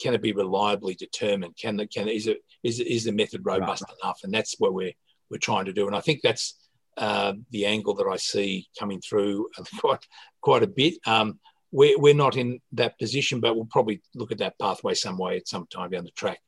[0.00, 1.56] can it be reliably determined?
[1.56, 3.96] Can the can is it is is the method robust right.
[4.02, 4.20] enough?
[4.24, 4.92] And that's what we're
[5.30, 5.86] we're trying to do.
[5.86, 6.58] And I think that's
[6.96, 9.48] uh, the angle that I see coming through
[9.80, 10.06] quite
[10.40, 10.94] quite a bit.
[11.06, 11.38] Um,
[11.72, 15.36] we're, we're not in that position, but we'll probably look at that pathway some way
[15.36, 16.40] at some time down the track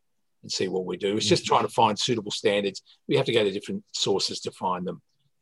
[0.42, 1.16] and see what we do.
[1.16, 1.54] It's just mm-hmm.
[1.54, 2.82] trying to find suitable standards.
[3.08, 5.00] We have to go to different sources to find them.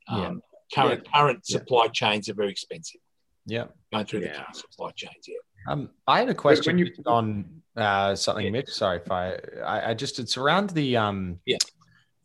[0.08, 0.32] Um, yeah.
[0.74, 1.18] Current yeah.
[1.18, 1.58] current yeah.
[1.58, 3.00] supply chains are very expensive.
[3.46, 5.26] Yeah, going through the current supply chains.
[5.26, 5.72] Yeah.
[5.72, 8.70] Um, I had a question you, on uh, something, Mitch.
[8.70, 11.56] Sorry if I, I, I, just it's around the um, yeah,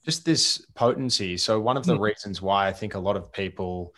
[0.05, 1.37] just this potency.
[1.37, 2.01] So one of the mm.
[2.01, 3.95] reasons why I think a lot of people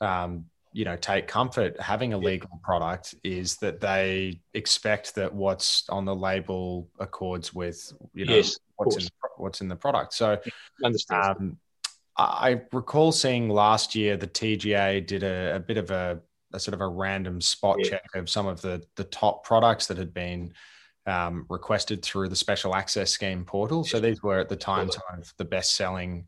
[0.00, 5.88] um, you know take comfort having a legal product is that they expect that what's
[5.88, 9.08] on the label accords with you know yes, what's in
[9.38, 10.12] what's in the product.
[10.12, 10.38] So
[11.10, 11.56] um,
[12.18, 16.20] I recall seeing last year the TGA did a, a bit of a,
[16.52, 17.92] a, sort of a random spot yeah.
[17.92, 20.52] check of some of the the top products that had been
[21.06, 23.82] um, requested through the special access scheme portal.
[23.82, 26.26] So these were at the time some of the best selling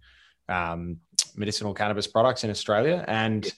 [0.48, 1.00] um,
[1.37, 3.52] medicinal cannabis products in Australia, and yeah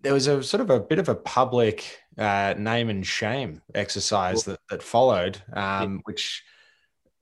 [0.00, 4.44] there was a sort of a bit of a public uh, name and shame exercise
[4.44, 6.00] that, that followed, um, yeah.
[6.04, 6.42] which,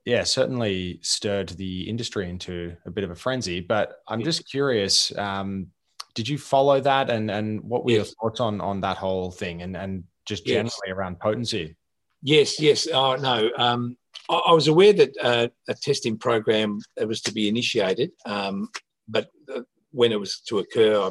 [0.05, 3.61] yeah, certainly stirred the industry into a bit of a frenzy.
[3.61, 5.69] But I'm just curious, um,
[6.15, 7.97] did you follow that, and and what were yes.
[7.97, 10.95] your thoughts on on that whole thing, and and just generally yes.
[10.95, 11.77] around potency?
[12.23, 12.89] Yes, yes.
[12.93, 13.97] Oh no, um,
[14.31, 18.69] I, I, was aware that uh, a testing program was to be initiated, um,
[19.09, 19.61] but uh,
[19.93, 21.11] when it was to occur, I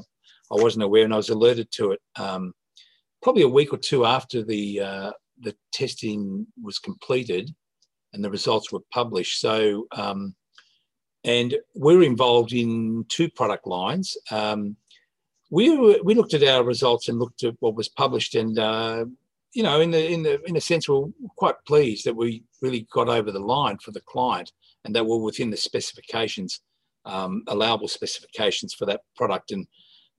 [0.52, 2.54] I wasn't aware, and I was alerted to it um,
[3.22, 7.54] probably a week or two after the uh, the testing was completed
[8.14, 9.42] and the results were published.
[9.42, 10.36] So, um,
[11.24, 14.16] and we're involved in two product lines.
[14.32, 14.78] Um,
[15.52, 19.06] we we looked at our results and looked at what was published, and uh,
[19.54, 22.88] you know, in the in the in a sense, we're quite pleased that we really
[22.92, 24.52] got over the line for the client,
[24.84, 26.62] and that we're within the specifications,
[27.06, 29.68] um, allowable specifications for that product, and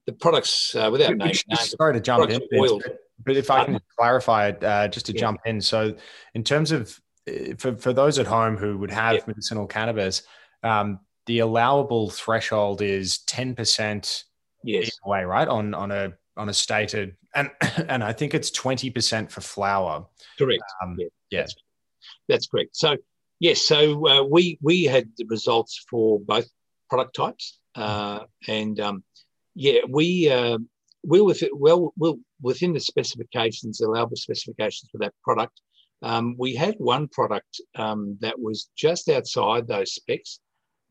[0.07, 1.75] the products uh, without naming names.
[1.77, 5.19] Sorry to jump in, but, but if I can clarify it, uh, just to yeah.
[5.19, 5.61] jump in.
[5.61, 5.93] So,
[6.33, 9.21] in terms of uh, for, for those at home who would have yeah.
[9.27, 10.23] medicinal cannabis,
[10.63, 14.23] um, the allowable threshold is ten percent.
[14.63, 14.89] Yes.
[15.05, 17.51] Way right on on a on a stated and
[17.89, 20.05] and I think it's twenty percent for flower.
[20.37, 20.63] Correct.
[20.81, 21.07] Um, yeah.
[21.29, 21.39] yeah.
[21.41, 21.55] That's,
[22.27, 22.75] that's, correct.
[22.75, 22.97] So
[23.39, 26.47] yes, so uh, we we had the results for both
[26.89, 29.03] product types, uh, and um,
[29.57, 30.59] yeah, we uh,
[31.03, 35.61] we with well, well within the specifications, the allowable specifications for that product.
[36.03, 40.39] Um, we had one product um, that was just outside those specs,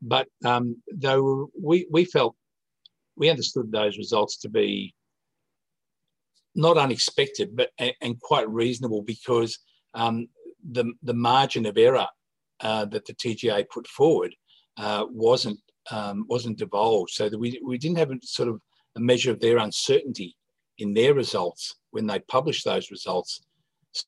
[0.01, 2.35] but um, though we we felt
[3.15, 4.93] we understood those results to be
[6.55, 9.57] not unexpected, but and quite reasonable because
[9.93, 10.27] um,
[10.69, 12.07] the the margin of error
[12.59, 14.35] uh, that the TGA put forward
[14.75, 15.59] uh, wasn't
[15.91, 18.61] um, wasn't divulged, so that we we didn't have a sort of
[18.95, 20.35] a measure of their uncertainty
[20.77, 23.45] in their results when they published those results,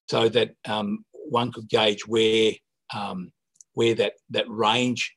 [0.07, 2.53] so that um, one could gauge where
[2.93, 3.31] um,
[3.73, 5.15] where that that range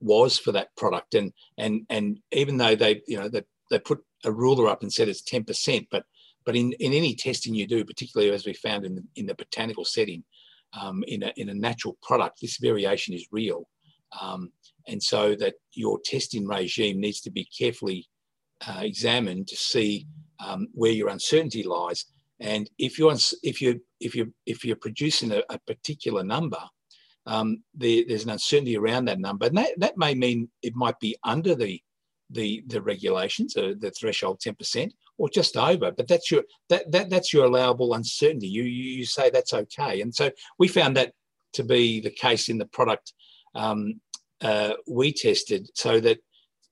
[0.00, 4.00] was for that product, and and and even though they you know they, they put
[4.24, 6.04] a ruler up and said it's ten percent, but
[6.44, 9.34] but in, in any testing you do, particularly as we found in the, in the
[9.34, 10.24] botanical setting,
[10.80, 13.68] um, in, a, in a natural product, this variation is real.
[14.86, 18.08] And so that your testing regime needs to be carefully
[18.66, 20.06] uh, examined to see
[20.44, 22.06] um, where your uncertainty lies.
[22.40, 26.58] And if you're if you if you if you're producing a, a particular number,
[27.26, 30.98] um, there, there's an uncertainty around that number, and that, that may mean it might
[30.98, 31.80] be under the
[32.30, 35.92] the the regulations, uh, the threshold ten percent, or just over.
[35.92, 38.48] But that's your that, that that's your allowable uncertainty.
[38.48, 41.12] You, you you say that's okay, and so we found that
[41.52, 43.12] to be the case in the product
[43.54, 44.00] um,
[44.42, 46.18] uh, we tested so that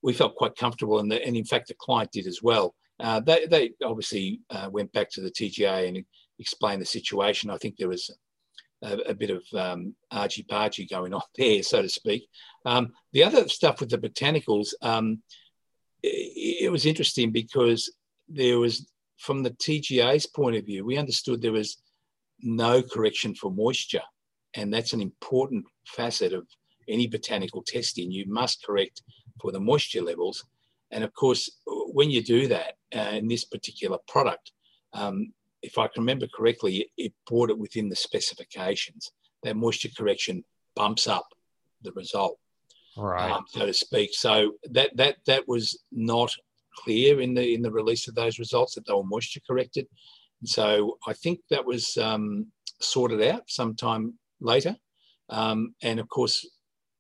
[0.03, 2.75] we felt quite comfortable, and, the, and in fact, the client did as well.
[2.99, 6.05] Uh, they, they obviously uh, went back to the TGA and
[6.39, 7.51] explained the situation.
[7.51, 8.11] I think there was
[8.83, 12.29] a, a bit of um, argy-bargy going on there, so to speak.
[12.65, 15.23] Um, the other stuff with the botanicals, um,
[16.03, 17.93] it, it was interesting because
[18.29, 21.77] there was, from the TGA's point of view, we understood there was
[22.43, 24.03] no correction for moisture.
[24.55, 26.47] And that's an important facet of
[26.91, 29.03] any botanical testing, you must correct
[29.41, 30.45] for the moisture levels.
[30.91, 34.53] And of course, when you do that uh, in this particular product,
[34.93, 39.13] um, if I can remember correctly, it brought it within the specifications.
[39.43, 41.29] That moisture correction bumps up
[41.83, 42.39] the result,
[42.97, 44.11] right, um, so to speak.
[44.13, 46.35] So that that that was not
[46.77, 49.87] clear in the in the release of those results that they were moisture corrected.
[50.41, 52.47] And so I think that was um,
[52.81, 54.77] sorted out sometime later.
[55.29, 56.47] Um, and of course,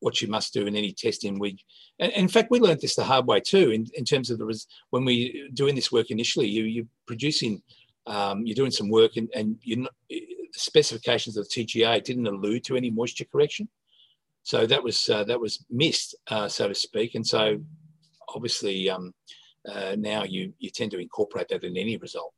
[0.01, 1.59] what you must do in any testing, we,
[1.99, 3.71] and, in fact, we learned this the hard way too.
[3.71, 7.63] In, in terms of the res, when we doing this work initially, you you're producing,
[8.07, 12.65] um, you're doing some work, and and you the specifications of the TGA didn't allude
[12.65, 13.69] to any moisture correction,
[14.43, 17.15] so that was uh, that was missed, uh, so to speak.
[17.15, 17.61] And so,
[18.35, 19.15] obviously, um,
[19.69, 22.33] uh, now you you tend to incorporate that in any result.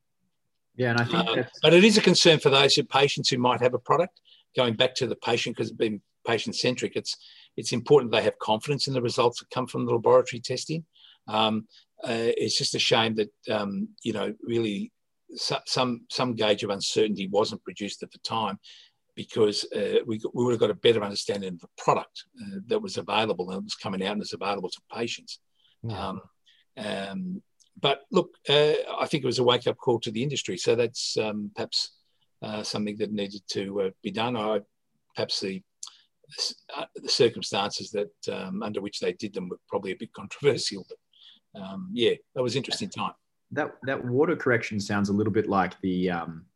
[0.74, 3.38] Yeah, and I think, uh, but it is a concern for those who, patients who
[3.38, 4.20] might have a product.
[4.56, 7.16] Going back to the patient because it's been patient centric, it's
[7.56, 10.84] it's important they have confidence in the results that come from the laboratory testing.
[11.28, 11.66] Um,
[12.04, 14.92] uh, it's just a shame that um, you know really
[15.36, 18.58] so, some some gauge of uncertainty wasn't produced at the time
[19.14, 22.80] because uh, we, we would have got a better understanding of the product uh, that
[22.80, 25.38] was available and was coming out and was available to patients.
[25.82, 26.08] Yeah.
[26.08, 26.20] Um,
[26.78, 27.42] um,
[27.78, 30.56] but look, uh, I think it was a wake up call to the industry.
[30.56, 31.90] So that's um, perhaps
[32.42, 34.36] uh, something that needed to uh, be done.
[34.36, 34.60] I,
[35.14, 35.62] perhaps the
[36.76, 40.86] uh, the circumstances that um, under which they did them were probably a bit controversial.
[40.88, 43.12] But um, yeah, that was interesting time.
[43.50, 46.46] That that water correction sounds a little bit like the um,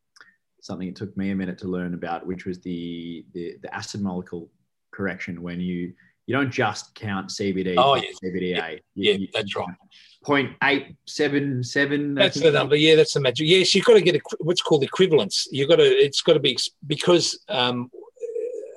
[0.61, 4.01] something it took me a minute to learn about, which was the the, the acid
[4.03, 4.51] molecule
[4.93, 5.93] correction when you
[6.27, 8.11] you don't just count CBD, oh, yeah.
[8.23, 8.57] CBDA.
[8.57, 10.57] Yeah, you, yeah you, that's right.
[10.65, 12.15] Eight seven seven.
[12.15, 12.75] That's the number.
[12.75, 13.47] Yeah, that's the magic.
[13.47, 15.47] Yes, you've got to get a, what's called equivalence.
[15.53, 15.85] You've got to.
[15.85, 17.91] It's got to be because um,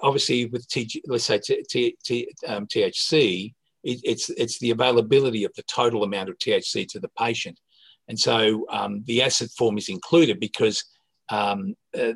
[0.01, 5.43] obviously with TG, let's say t, t, t, um, THC, it, it's it's the availability
[5.43, 7.59] of the total amount of THC to the patient,
[8.07, 10.83] and so um, the acid form is included because
[11.29, 12.13] um, uh,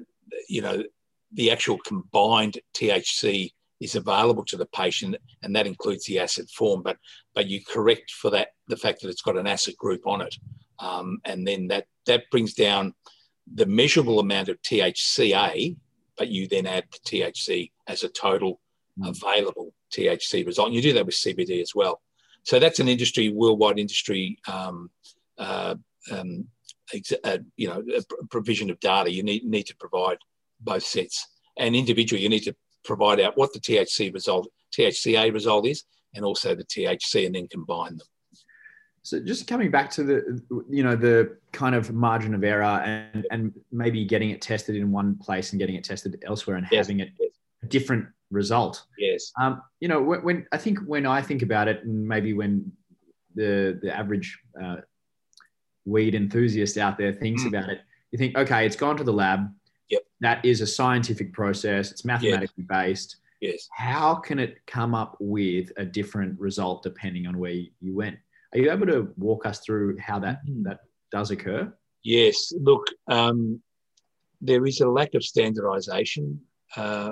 [0.50, 0.84] you know
[1.32, 6.82] the actual combined THC is available to the patient, and that includes the acid form.
[6.84, 6.98] But
[7.34, 10.36] but you correct for that the fact that it's got an acid group on it,
[10.80, 12.94] um, and then that that brings down
[13.54, 15.76] the measurable amount of THCA,
[16.24, 18.62] but you then add the THC as a total
[18.98, 19.10] mm.
[19.10, 20.68] available THC result.
[20.68, 22.02] And you do that with CBD as well.
[22.44, 24.90] So that's an industry, worldwide industry, um,
[25.38, 25.76] uh,
[26.10, 26.48] um,
[26.94, 27.84] ex- uh, you know,
[28.32, 29.12] provision of data.
[29.12, 30.18] You need need to provide
[30.62, 32.56] both sets, and individually, you need to
[32.86, 35.84] provide out what the THC result, THCA result is,
[36.14, 38.08] and also the THC, and then combine them.
[39.04, 43.28] So just coming back to the, you know, the kind of margin of error and,
[43.32, 46.88] and maybe getting it tested in one place and getting it tested elsewhere and yes.
[46.88, 47.10] having it
[47.62, 48.86] a different result.
[48.98, 49.34] Yes.
[49.40, 52.72] Um, you know, when, when, I think when I think about it, and maybe when
[53.36, 54.78] the the average uh,
[55.86, 57.48] weed enthusiast out there thinks mm.
[57.50, 59.52] about it, you think, okay, it's gone to the lab.
[59.90, 60.02] Yep.
[60.22, 61.92] That is a scientific process.
[61.92, 62.86] It's mathematically yep.
[62.86, 63.18] based.
[63.42, 63.68] Yes.
[63.76, 68.18] How can it come up with a different result depending on where you went?
[68.54, 70.64] Are you able to walk us through how that mm.
[70.64, 70.80] that
[71.12, 71.74] does occur?
[72.04, 72.54] Yes.
[72.56, 73.62] Look, um,
[74.42, 76.38] there is a lack of standardisation
[76.76, 77.12] uh,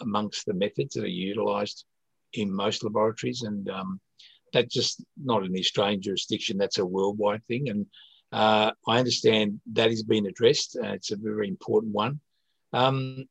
[0.00, 1.84] amongst the methods that are utilised
[2.34, 4.00] in most laboratories, and um,
[4.52, 6.56] that's just not in the Australian jurisdiction.
[6.56, 7.86] That's a worldwide thing, and
[8.32, 10.78] uh, I understand that is being addressed.
[10.82, 12.20] Uh, it's a very important one.
[12.72, 13.26] Um,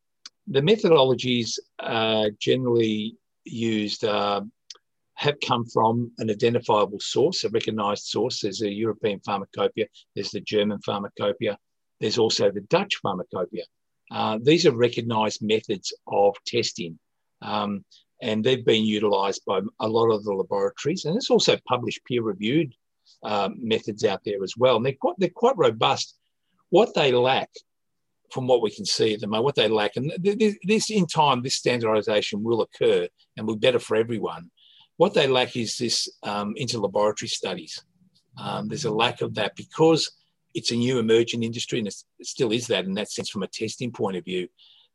[0.48, 4.42] the methodologies uh, generally used uh,
[5.16, 8.42] have come from an identifiable source, a recognised source.
[8.42, 11.58] There's a European pharmacopoeia, there's the German pharmacopoeia,
[12.00, 13.64] there's also the Dutch pharmacopoeia.
[14.10, 16.98] Uh, these are recognised methods of testing.
[17.42, 17.86] Um,
[18.22, 21.06] and they've been utilised by a lot of the laboratories.
[21.06, 22.74] And there's also published peer-reviewed
[23.24, 24.76] um, methods out there as well.
[24.76, 26.18] And they're quite, they're quite robust.
[26.70, 27.50] What they lack,
[28.32, 30.12] from what we can see at the moment, what they lack, and
[30.64, 34.52] this in time, this standardization will occur and will be better for everyone.
[35.02, 37.84] What they lack is this um, interlaboratory studies.
[38.38, 40.12] Um, there's a lack of that because
[40.54, 43.48] it's a new emerging industry and it still is that in that sense from a
[43.48, 44.48] testing point of view.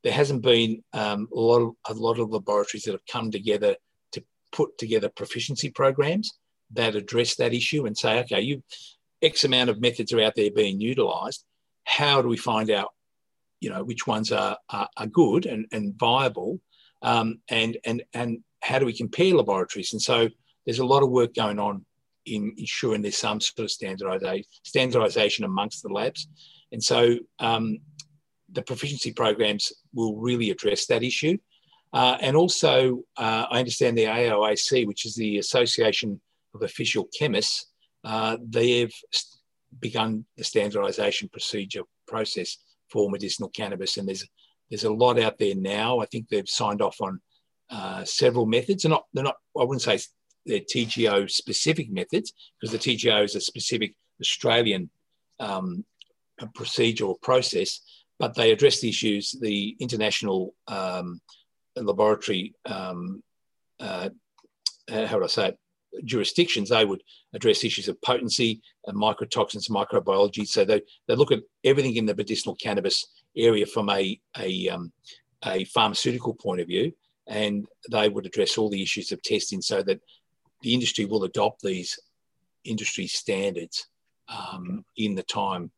[0.05, 3.75] There hasn't been um, a lot of a lot of laboratories that have come together
[4.13, 6.39] to put together proficiency programs
[6.75, 8.63] that address that issue and say, okay, you
[9.23, 11.45] X amount of methods are out there being utilized.
[11.83, 12.91] How do we find out,
[13.59, 16.61] you know, which ones are, are, are good and, and viable?
[17.03, 19.93] Um, and, and, and how do we compare laboratories?
[19.93, 20.29] And so
[20.65, 21.85] there's a lot of work going on
[22.27, 26.29] in ensuring there's some sort of standardization, amongst the labs.
[26.73, 27.79] And so um,
[28.51, 31.39] the proficiency programs will really address that issue.
[31.93, 36.21] Uh, and also, uh, I understand the AOAC, which is the Association
[36.55, 37.67] of official chemists,
[38.05, 38.93] uh, they've
[39.81, 42.59] begun the standardization procedure process
[42.91, 43.97] for medicinal cannabis.
[43.97, 44.27] And there's,
[44.71, 46.01] there's a lot out there now.
[46.01, 47.21] I think they've signed off on
[47.71, 48.83] uh, several methods.
[48.83, 49.99] They're not, they're not, I wouldn't say
[50.45, 54.91] they're TGO specific methods because the TGO is a specific Australian
[55.41, 55.85] um,
[56.55, 57.81] procedure or process,
[58.19, 61.21] but they address the issues the international um,
[61.77, 63.23] laboratory, um,
[63.81, 64.09] uh,
[64.89, 65.59] how would I say it,
[66.05, 67.03] jurisdictions, they would
[67.35, 70.47] address issues of potency and mycotoxins, microbiology.
[70.47, 73.07] So they, they look at everything in the medicinal cannabis
[73.37, 74.93] area from a, a, um,
[75.45, 76.93] a pharmaceutical point of view,
[77.27, 80.01] and they would address all the issues of testing so that
[80.63, 81.99] the industry will adopt these
[82.65, 83.89] industry standards
[84.29, 85.71] um, in the time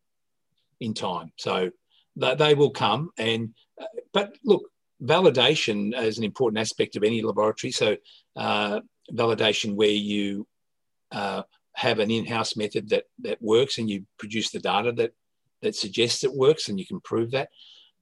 [0.81, 1.33] in time.
[1.37, 1.71] So
[2.17, 4.71] they, they will come and uh, but look,
[5.03, 7.71] validation is an important aspect of any laboratory.
[7.71, 7.97] So
[8.37, 8.81] uh,
[9.13, 10.47] validation where you
[11.13, 11.43] uh,
[11.73, 15.13] have an in-house method that that works and you produce the data that
[15.63, 17.49] that suggests it works and you can prove that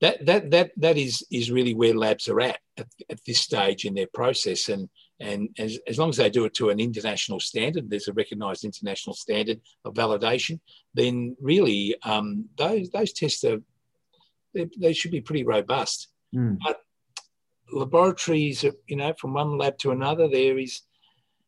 [0.00, 3.84] that that that that is is really where labs are at at, at this stage
[3.84, 4.88] in their process and
[5.18, 8.64] and as, as long as they do it to an international standard there's a recognized
[8.64, 10.60] international standard of validation
[10.94, 13.60] then really um, those those tests are
[14.54, 16.56] they, they should be pretty robust mm.
[16.64, 16.80] but
[17.72, 20.82] laboratories you know from one lab to another there is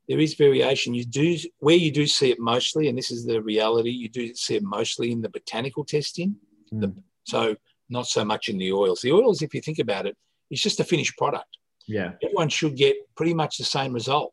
[0.09, 0.95] there is variation.
[0.95, 3.91] You do where you do see it mostly, and this is the reality.
[3.91, 6.35] You do see it mostly in the botanical testing.
[6.73, 6.81] Mm.
[6.81, 6.95] The,
[7.25, 7.57] so
[7.89, 9.01] not so much in the oils.
[9.01, 10.17] The oils, if you think about it,
[10.51, 11.59] it's just a finished product.
[11.87, 14.33] Yeah, everyone should get pretty much the same result.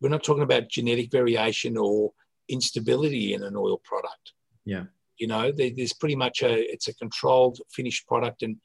[0.00, 2.12] We're not talking about genetic variation or
[2.48, 4.32] instability in an oil product.
[4.64, 4.84] Yeah,
[5.18, 8.56] you know, there's pretty much a it's a controlled finished product, and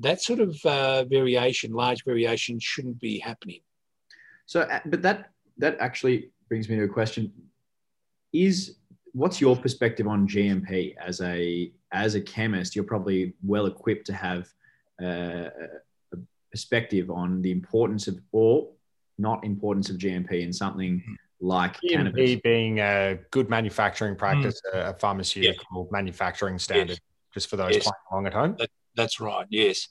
[0.00, 3.60] that sort of uh, variation, large variation, shouldn't be happening.
[4.46, 7.32] So, uh, but that that actually brings me to a question:
[8.32, 8.76] Is
[9.12, 12.74] what's your perspective on GMP as a as a chemist?
[12.74, 14.48] You're probably well equipped to have
[15.02, 15.48] uh,
[16.12, 16.18] a
[16.50, 18.68] perspective on the importance of or
[19.18, 21.02] not importance of GMP in something
[21.40, 22.40] like GMP cannabis.
[22.42, 24.90] being a good manufacturing practice, mm.
[24.90, 25.96] a pharmaceutical yeah.
[25.96, 27.34] manufacturing standard, yes.
[27.34, 27.82] just for those yes.
[27.84, 28.56] playing along at home.
[28.58, 29.46] That, that's right.
[29.50, 29.88] Yes.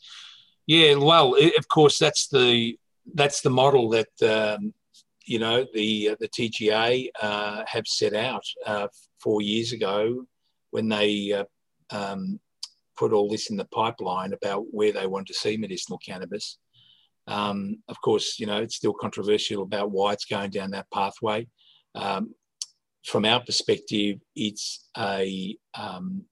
[0.65, 0.95] Yeah.
[0.95, 2.77] Well, of course, that's the
[3.13, 4.73] that's the model that um,
[5.27, 8.87] you know, the uh, the TGA uh, have set out uh,
[9.19, 10.25] four years ago
[10.71, 11.43] when they uh,
[11.91, 12.39] um,
[12.97, 16.57] put all this in the pipeline about where they want to see medicinal cannabis.
[17.27, 21.47] Um, of course, you know, it's still controversial about why it's going down that pathway.
[21.93, 22.33] Um,
[23.05, 26.23] from our perspective, it's a um,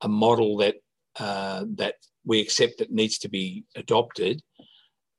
[0.00, 0.76] a model that
[1.18, 4.42] uh, that we accept that needs to be adopted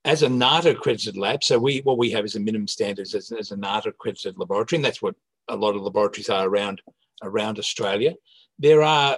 [0.05, 3.31] as a NATA accredited lab, so we what we have is a minimum standards as,
[3.31, 5.15] as a NATA accredited laboratory, and that's what
[5.49, 6.81] a lot of laboratories are around
[7.21, 8.13] around Australia.
[8.57, 9.17] There are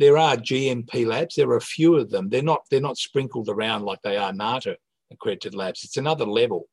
[0.00, 1.34] there are GMP labs.
[1.36, 2.30] There are a few of them.
[2.30, 4.76] They're not they're not sprinkled around like they are NATA
[5.12, 5.84] accredited labs.
[5.84, 6.68] It's another level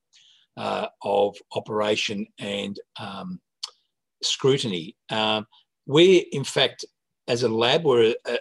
[0.56, 3.42] uh, of operation and um,
[4.24, 4.96] scrutiny.
[5.10, 5.46] Um,
[5.86, 6.86] we're in fact,
[7.28, 8.40] as a lab, we're a,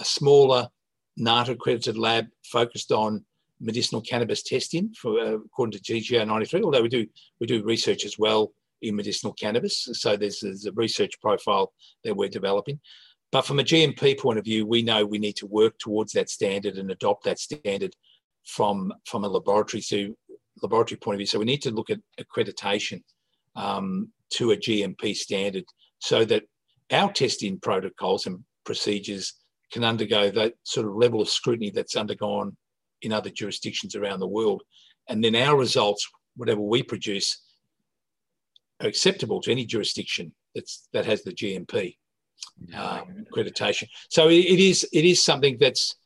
[0.00, 0.68] a, smaller
[1.16, 3.24] NATA accredited lab focused on
[3.60, 7.06] medicinal cannabis testing for uh, according to TGO 93 although we do
[7.40, 11.72] we do research as well in medicinal cannabis so there's, there's a research profile
[12.02, 12.80] that we're developing
[13.34, 16.30] but from a gmp point of view we know we need to work towards that
[16.30, 17.94] standard and adopt that standard
[18.44, 20.16] from from a laboratory to
[20.62, 23.02] laboratory point of view so we need to look at accreditation
[23.56, 25.64] um, to a gmp standard
[25.98, 26.44] so that
[26.92, 29.34] our testing protocols and procedures
[29.72, 32.56] can undergo that sort of level of scrutiny that's undergone
[33.02, 34.62] in other jurisdictions around the world.
[35.08, 37.42] And then our results, whatever we produce,
[38.80, 41.96] are acceptable to any jurisdiction that's that has the GMP
[42.74, 43.88] uh, accreditation.
[44.08, 45.96] So it, it is it is something that's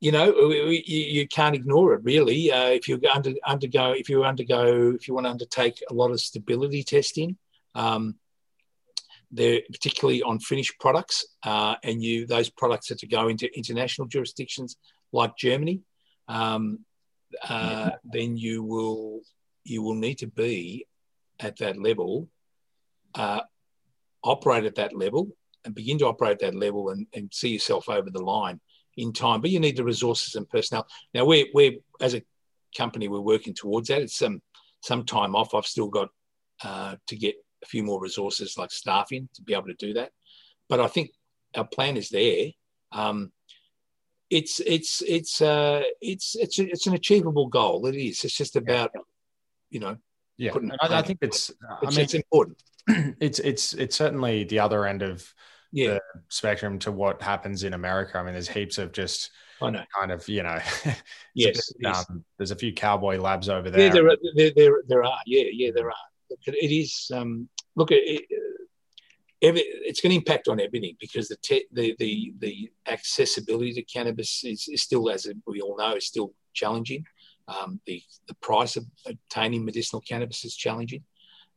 [0.00, 2.52] you know you, you can't ignore it really.
[2.52, 6.10] Uh, if you under, undergo if you undergo if you want to undertake a lot
[6.10, 7.36] of stability testing.
[7.74, 8.16] Um,
[9.32, 14.08] they're particularly on finished products, uh, and you those products are to go into international
[14.08, 14.76] jurisdictions
[15.12, 15.82] like Germany,
[16.26, 16.80] um,
[17.48, 19.20] uh, then you will
[19.64, 20.86] you will need to be
[21.38, 22.28] at that level,
[23.14, 23.40] uh,
[24.24, 25.28] operate at that level,
[25.64, 28.60] and begin to operate at that level and, and see yourself over the line
[28.96, 29.40] in time.
[29.40, 30.86] But you need the resources and personnel.
[31.14, 32.22] Now, we're, we're as a
[32.76, 34.02] company, we're working towards that.
[34.02, 34.42] It's some
[34.82, 35.54] some time off.
[35.54, 36.08] I've still got
[36.64, 40.10] uh, to get a few more resources like staffing to be able to do that.
[40.68, 41.10] But I think
[41.54, 42.46] our plan is there.
[42.92, 43.32] Um,
[44.30, 47.86] it's it's it's uh, it's it's it's an achievable goal.
[47.86, 48.24] It is.
[48.24, 48.92] It's just about
[49.70, 49.96] you know.
[50.36, 51.50] Yeah, I, I, think it's.
[51.82, 52.62] I mean, it's important.
[53.20, 55.32] It's it's it's certainly the other end of
[55.72, 55.94] yeah.
[55.94, 58.18] the spectrum to what happens in America.
[58.18, 59.30] I mean, there's heaps of just
[59.62, 59.84] I know.
[59.98, 60.58] kind of you know.
[61.34, 63.86] Yes, bit, um, there's a few cowboy labs over there.
[63.86, 65.20] Yeah, there, are, there, there, there are.
[65.26, 65.94] Yeah, yeah, there are.
[66.46, 67.10] It is.
[67.14, 68.24] Um, look, it, it,
[69.42, 73.82] every, it's going to impact on everything because the, te- the the the accessibility to
[73.82, 77.04] cannabis is, is still, as we all know, is still challenging.
[77.48, 81.04] Um, the the price of obtaining medicinal cannabis is challenging.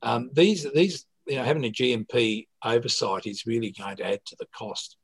[0.01, 4.35] Um, these these you know having a GMP oversight is really going to add to
[4.39, 4.97] the cost.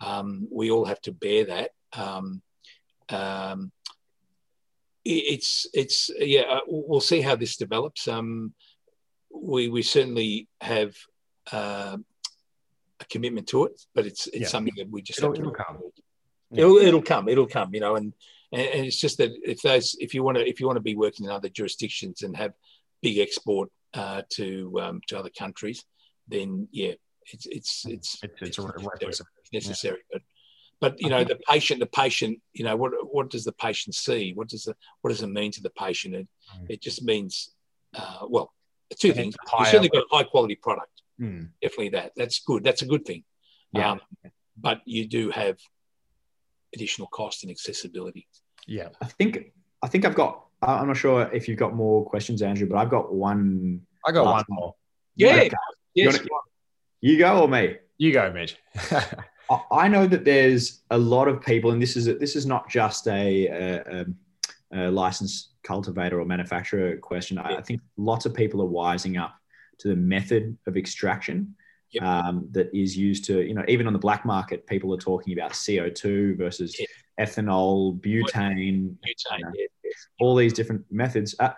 [0.00, 1.70] Um, we all have to bear that.
[1.96, 2.42] Um,
[3.08, 3.72] um,
[5.04, 6.42] it's it's yeah.
[6.42, 8.06] uh, We'll see how this develops.
[8.06, 8.54] Um,
[9.34, 10.94] we we certainly have
[11.50, 11.96] uh,
[13.00, 14.46] a commitment to it, but it's it's Yeah.
[14.48, 15.40] something that we just It'll- have to.
[15.42, 15.78] it'll come.
[16.54, 17.28] It'll, it'll come.
[17.28, 17.74] It'll come.
[17.74, 18.12] You know, and,
[18.52, 20.82] and and it's just that if those if you want to if you want to
[20.82, 22.52] be working in other jurisdictions and have
[23.00, 25.84] big export uh, to um, to other countries,
[26.28, 26.92] then yeah,
[27.32, 28.86] it's it's it's It's, it's a necessary.
[28.92, 29.26] requisite.
[29.52, 29.98] necessary.
[30.12, 30.22] But
[30.80, 34.32] but you know the patient the patient you know what what does the patient see?
[34.34, 36.14] What does the what does it mean to the patient?
[36.14, 36.28] It,
[36.58, 36.66] Mm.
[36.70, 37.52] it just means
[37.94, 38.52] uh, well
[38.98, 39.34] two I things.
[39.46, 40.90] higher- You certainly got a high quality product.
[41.20, 41.50] Mm.
[41.62, 42.12] Definitely that.
[42.16, 42.64] That's good.
[42.64, 43.22] That's a good thing.
[43.72, 43.92] Yeah.
[43.92, 44.00] Um,
[44.56, 45.56] but you do have
[46.74, 48.26] additional cost and accessibility.
[48.66, 48.88] Yeah.
[49.00, 50.44] I think I think I've got.
[50.62, 53.80] I'm not sure if you've got more questions, Andrew, but I've got one.
[54.06, 54.74] I got one more.
[55.16, 55.48] Yeah.
[55.94, 56.18] Yes.
[56.18, 56.28] wanna-
[57.00, 57.76] You go or me?
[57.98, 58.56] You go, Mitch.
[59.70, 63.06] I- know that there's a lot of people, and this is this is not just
[63.08, 64.16] a, a, um,
[64.72, 67.38] a licensed cultivator or manufacturer question.
[67.38, 67.56] I, Yeah.
[67.58, 69.34] I think lots of people are wising up
[69.78, 71.54] to the method of extraction
[71.90, 72.02] Yep.
[72.04, 75.34] um, that is used to, you know, even on the black market, people are talking
[75.34, 76.86] about CO2 versus Yeah.
[77.20, 79.50] ethanol, butane, Butane, Yeah.
[79.54, 79.81] yeah, yeah.
[80.20, 81.34] All these different methods.
[81.38, 81.50] Uh,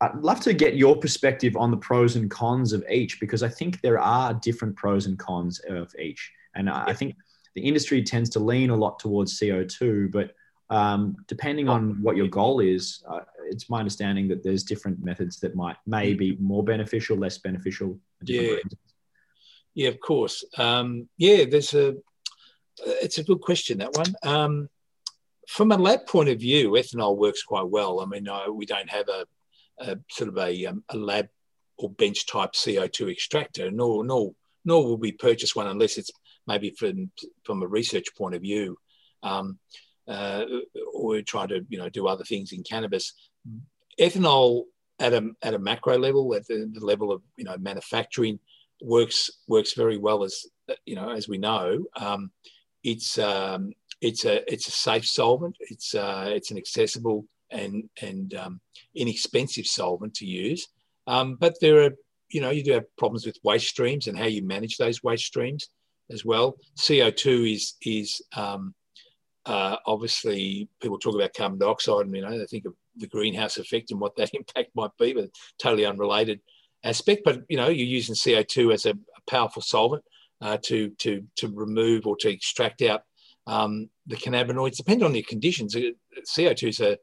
[0.00, 3.48] I'd love to get your perspective on the pros and cons of each because I
[3.48, 6.32] think there are different pros and cons of each.
[6.54, 7.16] And I think
[7.54, 10.34] the industry tends to lean a lot towards CO2, but
[10.70, 15.38] um, depending on what your goal is, uh, it's my understanding that there's different methods
[15.40, 17.98] that might may be more beneficial, less beneficial.
[18.22, 18.40] Yeah.
[18.40, 18.74] reasons.
[19.74, 20.44] Yeah, of course.
[20.56, 21.96] Um, yeah, there's a.
[22.78, 24.14] It's a good question that one.
[24.22, 24.68] Um,
[25.48, 28.00] from a lab point of view, ethanol works quite well.
[28.00, 29.26] I mean, we don't have a,
[29.78, 31.28] a sort of a, um, a lab
[31.78, 34.34] or bench type CO2 extractor, nor nor
[34.64, 36.10] nor will we purchase one unless it's
[36.46, 37.10] maybe from
[37.44, 38.78] from a research point of view,
[39.22, 39.58] um,
[40.08, 40.44] uh,
[40.92, 43.12] or trying to you know do other things in cannabis.
[44.00, 44.64] Ethanol
[44.98, 48.38] at a at a macro level, at the, the level of you know manufacturing,
[48.82, 50.46] works works very well as
[50.86, 51.84] you know as we know.
[51.96, 52.30] Um,
[52.82, 53.72] it's um,
[54.04, 55.56] it's a it's a safe solvent.
[55.60, 58.60] It's uh, it's an accessible and and um,
[58.94, 60.68] inexpensive solvent to use.
[61.06, 61.90] Um, but there are
[62.28, 65.24] you know you do have problems with waste streams and how you manage those waste
[65.24, 65.68] streams
[66.10, 66.56] as well.
[66.86, 68.74] CO two is is um,
[69.46, 73.56] uh, obviously people talk about carbon dioxide and you know they think of the greenhouse
[73.56, 76.40] effect and what that impact might be, but totally unrelated
[76.84, 77.22] aspect.
[77.24, 80.04] But you know you're using CO two as a, a powerful solvent
[80.42, 83.02] uh, to to to remove or to extract out
[83.46, 84.76] um, the cannabinoids.
[84.76, 85.76] Depending on the conditions,
[86.34, 86.98] CO two is a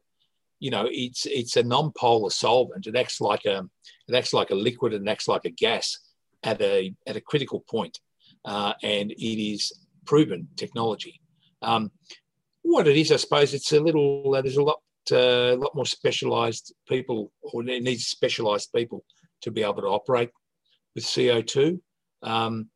[0.59, 2.87] you know it's it's a non-polar solvent.
[2.87, 3.67] It acts like a
[4.07, 5.97] it acts like a liquid and acts like a gas
[6.43, 7.99] at a at a critical point,
[8.45, 9.71] uh, and it is
[10.05, 11.19] proven technology.
[11.61, 11.91] Um,
[12.63, 14.33] what it is, I suppose, it's a little.
[14.35, 14.79] Uh, there's a lot
[15.11, 19.03] a lot more specialized people, or it needs specialized people
[19.41, 20.29] to be able to operate
[20.95, 21.81] with CO two.
[22.21, 22.69] Um,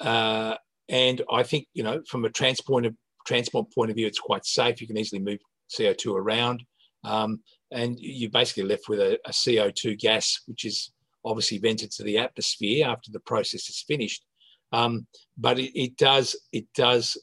[0.00, 0.56] uh,
[0.88, 2.94] and I think you know, from a transport of,
[3.28, 4.80] transport point of view, it's quite safe.
[4.80, 5.38] You can easily move
[5.76, 6.62] CO two around,
[7.04, 10.92] um, and you're basically left with a, a CO two gas, which is
[11.24, 14.24] obviously vented to the atmosphere after the process is finished.
[14.72, 15.06] Um,
[15.36, 17.16] but it, it does it does.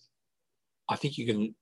[0.89, 1.55] I think you can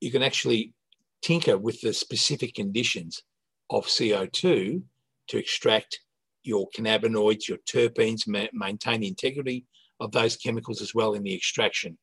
[0.00, 0.74] you can actually
[1.22, 3.22] tinker with the specific conditions
[3.70, 4.82] of CO2
[5.28, 6.00] to extract
[6.42, 9.64] your cannabinoids, your terpenes, ma- maintain the integrity
[10.00, 11.96] of those chemicals as well in the extraction.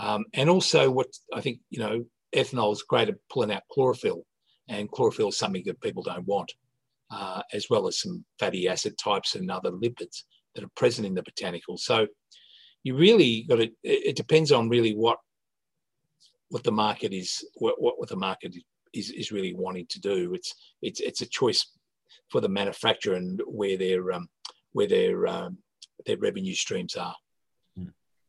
[0.00, 4.24] Um, and also, what I think, you know, ethanol is great at pulling out chlorophyll,
[4.68, 6.50] and chlorophyll is something that people don't want,
[7.10, 10.22] uh, as well as some fatty acid types and other lipids
[10.54, 11.80] that are present in the botanicals.
[11.80, 12.06] So,
[12.82, 15.18] you really got to, it, it depends on really what
[16.48, 18.54] what the market is what, what the market
[18.92, 20.34] is, is really wanting to do.
[20.34, 21.64] It's it's it's a choice
[22.30, 24.28] for the manufacturer and where their um,
[24.72, 25.58] where their um,
[26.06, 27.14] their revenue streams are.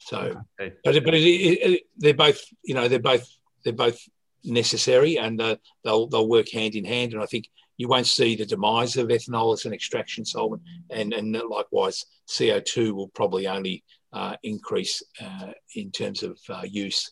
[0.03, 0.17] So,
[0.59, 0.73] Okay.
[0.83, 3.27] but, it- but it, it, they're both you know they're both
[3.63, 3.99] they're both
[4.43, 7.13] necessary and uh, they'll they'll work hand in hand.
[7.13, 7.47] And I think
[7.77, 12.03] you won't see the demise of ethanol as an extraction solvent, and and likewise
[12.35, 13.83] CO two will probably only
[14.13, 17.11] uh, increase uh, in terms of uh, use.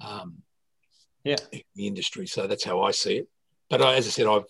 [0.00, 0.38] Um,
[1.24, 1.36] yeah.
[1.52, 2.26] in the industry.
[2.26, 3.28] So that's how I see it.
[3.68, 4.44] But I, as I said, I've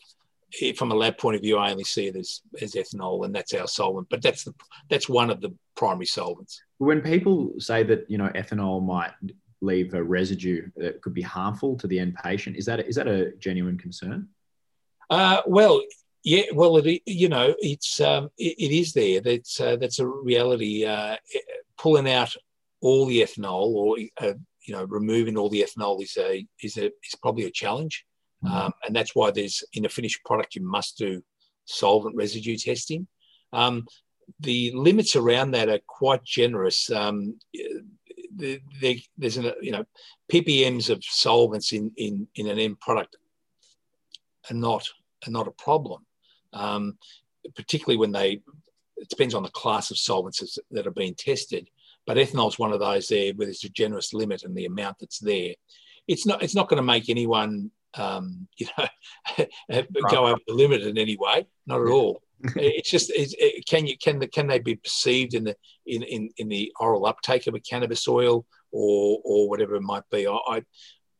[0.77, 3.55] from a lab point of view, I only see it as, as ethanol, and that's
[3.55, 4.09] our solvent.
[4.11, 4.55] But that's the
[4.89, 6.63] that's one of the primary solvents.
[6.79, 9.13] When people say that you know ethanol might
[9.61, 13.09] leave a residue that could be harmful to the end patient, is that is that
[13.09, 14.29] a genuine concern?
[15.09, 15.83] Uh, well,
[16.23, 19.21] yeah, well, it, you know, it's um, it, it is there.
[19.21, 20.85] That's uh, that's a reality.
[20.85, 21.17] Uh,
[21.79, 22.35] pulling out
[22.81, 24.35] all the ethanol, or uh,
[24.67, 28.05] you know, removing all the ethanol is a is a is probably a challenge.
[28.45, 28.57] Mm-hmm.
[28.57, 31.23] Um, and that's why there's in a finished product you must do
[31.67, 33.07] solvent residue testing.
[33.53, 33.87] Um,
[34.39, 36.91] the limits around that are quite generous.
[36.91, 37.39] Um,
[38.37, 39.85] the, the, there's an, you know
[40.33, 43.17] ppms of solvents in in in an end product
[44.49, 44.87] are not
[45.27, 46.07] are not a problem,
[46.53, 46.99] um,
[47.55, 48.41] particularly when they.
[48.97, 51.71] It depends on the class of solvents that are being tested,
[52.07, 54.99] but ethanol is one of those there where there's a generous limit and the amount
[55.01, 55.55] that's there.
[56.07, 60.83] It's not it's not going to make anyone um, you know, go over the limit
[60.83, 61.47] in any way.
[61.67, 62.23] Not at all.
[62.57, 65.55] it's just it's, it, can you can the, can they be perceived in the
[65.87, 70.09] in, in, in the oral uptake of a cannabis oil or or whatever it might
[70.11, 70.27] be.
[70.27, 70.63] I I,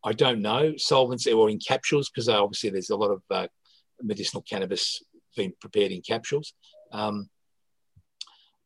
[0.03, 3.49] I don't know solvents or in capsules because obviously there's a lot of uh,
[4.03, 5.03] medicinal cannabis
[5.37, 6.55] being prepared in capsules.
[6.93, 7.29] Um,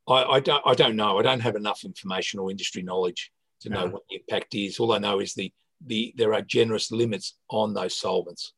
[0.08, 1.18] I, I, don't I don't know.
[1.18, 3.32] I don't have enough information or industry knowledge
[3.62, 4.78] to know what the impact is.
[4.78, 5.52] All I know is the
[5.86, 8.52] the there are generous limits on those solvents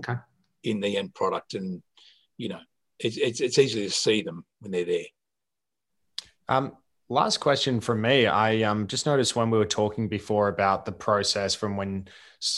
[0.00, 0.18] okay.
[0.64, 1.82] in the end product, and
[2.36, 2.60] you know
[2.98, 5.04] it's, it's it's easy to see them when they're there.
[6.48, 6.72] Um,
[7.08, 8.26] last question from me.
[8.26, 12.08] I um, just noticed when we were talking before about the process from when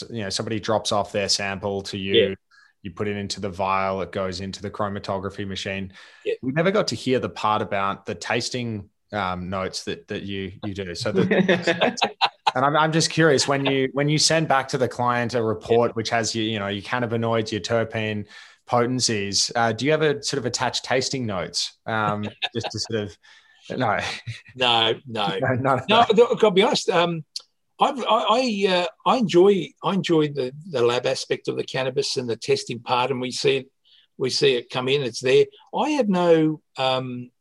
[0.09, 2.29] you know somebody drops off their sample to you.
[2.29, 2.35] Yeah.
[2.81, 5.91] You put it into the vial, it goes into the chromatography machine.
[6.23, 6.35] Yeah.
[6.41, 10.53] We never got to hear the part about the tasting um, notes that that you
[10.65, 10.95] you do.
[10.95, 11.25] So the,
[12.55, 15.43] and I'm, I'm just curious when you when you send back to the client a
[15.43, 18.25] report which has you you know your cannabinoids, your terpene
[18.65, 22.23] potencies, uh, do you ever sort of attach tasting notes um,
[22.53, 23.17] just to sort of
[23.77, 23.99] no
[24.55, 26.89] no no no, no, no I'll be honest.
[26.89, 27.23] Um,
[27.81, 32.17] I've, I I, uh, I enjoy I enjoy the, the lab aspect of the cannabis
[32.17, 33.71] and the testing part, and we see it
[34.17, 35.01] we see it come in.
[35.01, 35.45] It's there.
[35.73, 37.31] I have no um,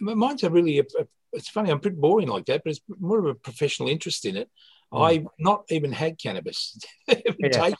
[0.00, 3.18] mine's a really a, a it's funny, I'm pretty boring like that, but it's more
[3.18, 4.50] of a professional interest in it.
[4.92, 5.06] Mm.
[5.06, 6.78] I've not even had cannabis.
[7.08, 7.70] yeah.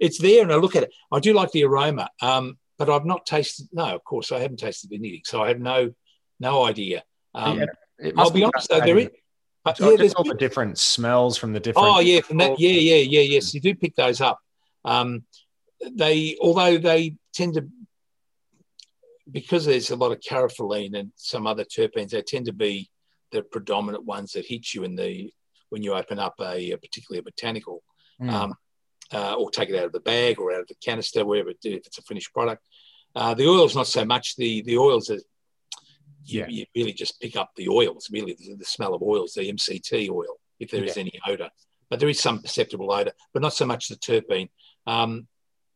[0.00, 0.94] It's there, and I look at it.
[1.10, 3.68] I do like the aroma, um, but I've not tasted.
[3.72, 5.92] No, of course, I haven't tasted anything, so I have no
[6.38, 7.02] no idea.
[7.34, 7.58] Um,
[8.00, 9.08] yeah, I'll be honest, though, there is.
[9.64, 11.88] Uh, yeah, there's all the different smells from the different.
[11.88, 12.60] Oh yeah, from that.
[12.60, 13.52] Yeah, yeah, yeah, yes.
[13.52, 14.38] You do pick those up.
[14.84, 15.24] Um,
[15.92, 17.68] they, although they tend to
[19.30, 22.90] because there's a lot of caryophyllene and some other terpenes, they tend to be
[23.32, 25.30] the predominant ones that hit you in the
[25.70, 27.82] when you open up a, a particularly a botanical,
[28.20, 28.30] mm.
[28.32, 28.54] um,
[29.12, 31.58] uh, or take it out of the bag or out of the canister, wherever it,
[31.62, 32.66] if it's a finished product.
[33.14, 34.36] Uh, the oils not so much.
[34.36, 35.18] The the oils are
[36.24, 36.46] you, yeah.
[36.48, 40.10] you really just pick up the oils, really the, the, smell of oils, the MCT
[40.10, 40.90] oil, if there yeah.
[40.90, 41.50] is any odor.
[41.90, 44.50] But there is some perceptible odor, but not so much the terpene.
[44.86, 45.26] Um,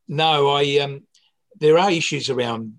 [0.09, 1.07] no, I um,
[1.59, 2.79] there are issues around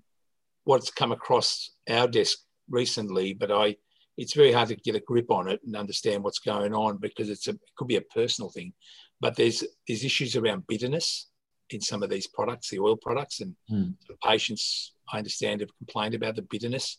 [0.64, 2.38] what's come across our desk
[2.68, 3.76] recently, but I
[4.16, 7.28] it's very hard to get a grip on it and understand what's going on because
[7.30, 8.72] it's a it could be a personal thing.
[9.20, 11.28] But there's there's issues around bitterness
[11.70, 13.94] in some of these products, the oil products, and mm.
[14.08, 16.98] the patients I understand have complained about the bitterness.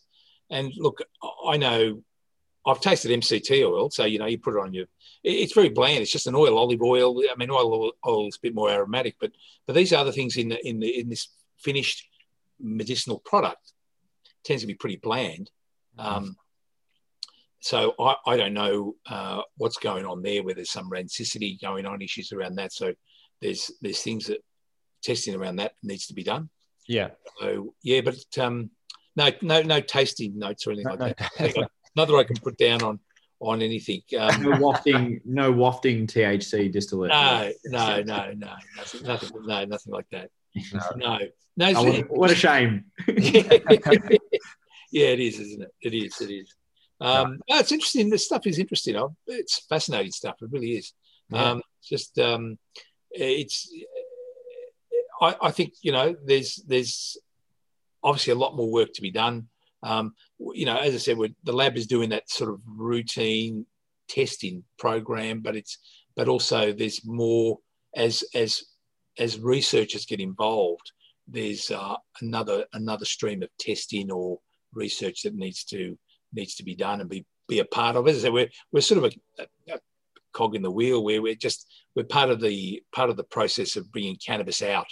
[0.50, 1.00] And look,
[1.46, 2.02] I know
[2.66, 4.86] I've tasted MCT oil, so you know you put it on your.
[5.22, 6.02] It's very bland.
[6.02, 7.22] It's just an oil, olive oil.
[7.30, 9.32] I mean, oil oil is a bit more aromatic, but
[9.66, 12.04] but these other things in the in the in this finished
[12.60, 13.72] medicinal product
[14.44, 15.50] tends to be pretty bland.
[15.98, 16.08] Mm-hmm.
[16.08, 16.36] Um,
[17.60, 21.86] so I, I, don't know uh, what's going on there, where there's some rancidity going
[21.86, 22.72] on, issues around that.
[22.72, 22.94] So
[23.42, 24.44] there's there's things that
[25.02, 26.48] testing around that needs to be done.
[26.86, 27.10] Yeah.
[27.40, 28.70] So yeah, but um,
[29.16, 31.46] no no no tasting notes or anything no, like no.
[31.48, 31.70] that.
[31.96, 33.00] Not that I can put down on
[33.40, 34.02] on anything.
[34.18, 37.10] Um, no wafting, no wafting THC distillate.
[37.10, 40.30] No, no, no, no, nothing, nothing, no, nothing like that.
[40.96, 41.18] No,
[41.56, 41.72] no.
[41.74, 42.84] Oh, what, what, a shame.
[43.08, 43.14] yeah,
[44.92, 45.72] it is, isn't it?
[45.80, 46.20] It is.
[46.20, 46.54] It is.
[47.00, 48.10] Um, no, it's interesting.
[48.10, 48.96] This stuff is interesting.
[49.26, 50.36] It's fascinating stuff.
[50.40, 50.92] It really is.
[51.30, 51.50] Yeah.
[51.52, 52.58] Um, just um,
[53.10, 53.70] it's.
[55.20, 57.16] I, I, think you know there's there's
[58.02, 59.48] obviously a lot more work to be done.
[59.82, 63.66] Um, you know, as I said, the lab is doing that sort of routine
[64.08, 65.78] testing program, but it's
[66.16, 67.58] but also there's more
[67.94, 68.62] as as
[69.18, 70.92] as researchers get involved.
[71.28, 74.38] There's uh, another another stream of testing or
[74.72, 75.98] research that needs to
[76.32, 78.06] needs to be done and be be a part of.
[78.06, 79.78] As So we're we're sort of a, a
[80.32, 83.76] cog in the wheel where we're just we're part of the part of the process
[83.76, 84.86] of bringing cannabis out.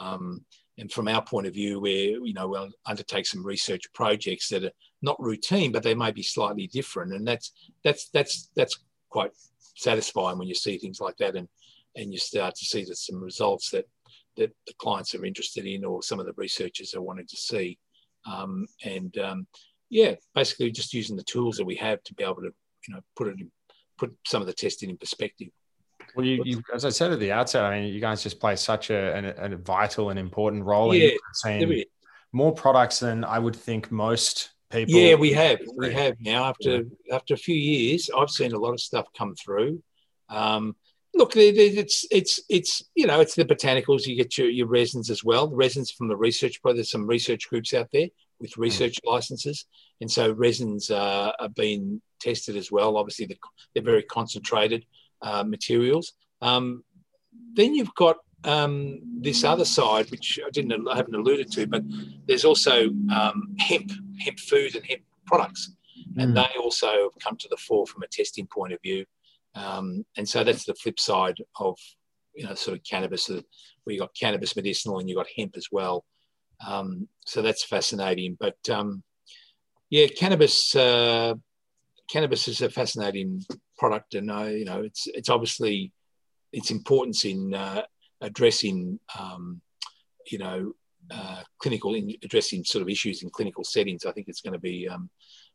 [0.00, 0.44] Um,
[0.76, 4.64] and from our point of view, where you know we'll undertake some research projects that
[4.64, 7.52] are not routine, but they may be slightly different, and that's
[7.84, 9.30] that's that's that's quite
[9.76, 11.48] satisfying when you see things like that, and
[11.96, 13.86] and you start to see that some results that
[14.36, 17.78] that the clients are interested in, or some of the researchers are wanting to see,
[18.26, 19.46] um, and um,
[19.90, 22.52] yeah, basically just using the tools that we have to be able to
[22.88, 23.50] you know put it in,
[23.98, 25.48] put some of the testing in perspective.
[26.16, 28.56] Well, you, you, as I said at the outset, I mean, you guys just play
[28.56, 31.10] such a, a, a vital and important role yeah,
[31.46, 31.84] in
[32.32, 34.94] more products than I would think most people.
[34.94, 36.44] Yeah, we have, we have now.
[36.44, 37.14] After yeah.
[37.14, 39.82] after a few years, I've seen a lot of stuff come through.
[40.28, 40.76] Um,
[41.14, 44.06] look, it's it's it's you know it's the botanicals.
[44.06, 45.46] You get your, your resins as well.
[45.46, 46.60] The resins from the research.
[46.64, 48.08] There's some research groups out there
[48.40, 48.62] with hmm.
[48.62, 49.12] research mm.
[49.12, 49.66] licenses,
[50.00, 52.96] and so resins uh, are being tested as well.
[52.96, 53.36] Obviously, they're,
[53.74, 54.84] they're very concentrated
[55.22, 56.14] uh, materials.
[56.42, 56.84] Um,
[57.54, 61.82] then you've got um, this other side, which I didn't, I haven't alluded to, but
[62.26, 65.70] there's also um, hemp, hemp food and hemp products,
[66.14, 66.22] mm.
[66.22, 69.04] and they also have come to the fore from a testing point of view.
[69.54, 71.78] Um, and so that's the flip side of
[72.34, 75.68] you know sort of cannabis, where you got cannabis medicinal and you got hemp as
[75.70, 76.04] well.
[76.66, 78.36] Um, so that's fascinating.
[78.38, 79.02] But um,
[79.90, 81.34] yeah, cannabis uh,
[82.10, 83.42] cannabis is a fascinating
[83.78, 85.92] product, and uh, you know it's it's obviously
[86.52, 87.82] its importance in uh,
[88.20, 89.60] addressing um,
[90.30, 90.72] you know
[91.10, 94.04] uh, clinical in, addressing sort of issues in clinical settings.
[94.04, 95.10] I think it's going to be um,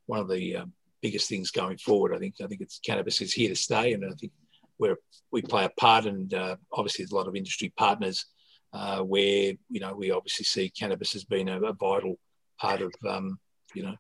[0.06, 2.14] one of the um, biggest things going forward.
[2.14, 4.32] I think I think it's cannabis is here to stay, and I think
[4.78, 4.98] where
[5.32, 8.26] we play a part, and uh, obviously there's a lot of industry partners
[8.74, 12.18] uh, where you know we obviously see cannabis as being a, a vital
[12.60, 13.40] part of um,
[13.74, 13.96] you know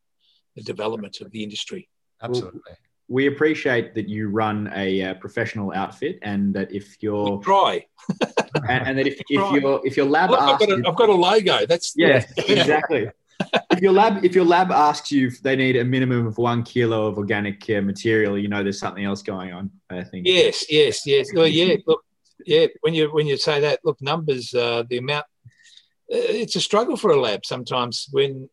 [0.55, 1.87] the development of the industry.
[2.21, 2.61] Absolutely.
[2.65, 2.75] Well,
[3.11, 7.85] we appreciate that you run a uh, professional outfit, and that if you're we try,
[8.69, 10.95] and, and, that if, if your if your lab Look, asks, I've got, a, I've
[10.95, 11.65] got a logo.
[11.65, 13.09] That's yeah, exactly.
[13.71, 16.63] If your lab if your lab asks you if they need a minimum of one
[16.63, 19.71] kilo of organic uh, material, you know there's something else going on.
[19.89, 20.27] I think.
[20.27, 21.27] Yes, yes, yes.
[21.33, 21.75] Well, yeah.
[21.87, 22.03] Look,
[22.45, 22.67] yeah.
[22.81, 25.25] When you when you say that, look, numbers, uh, the amount.
[26.11, 28.49] Uh, it's a struggle for a lab sometimes when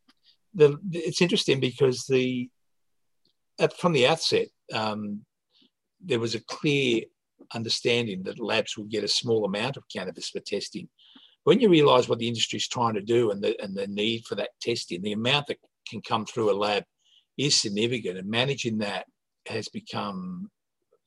[0.55, 0.79] the.
[0.93, 2.49] It's interesting because the
[3.59, 5.23] at, from the outset, um,
[6.05, 7.03] there was a clear
[7.55, 10.89] understanding that labs would get a small amount of cannabis for testing.
[11.47, 14.25] When you realise what the industry is trying to do and the, and the need
[14.25, 16.83] for that testing, the amount that can come through a lab
[17.39, 19.07] is significant, and managing that
[19.47, 20.51] has become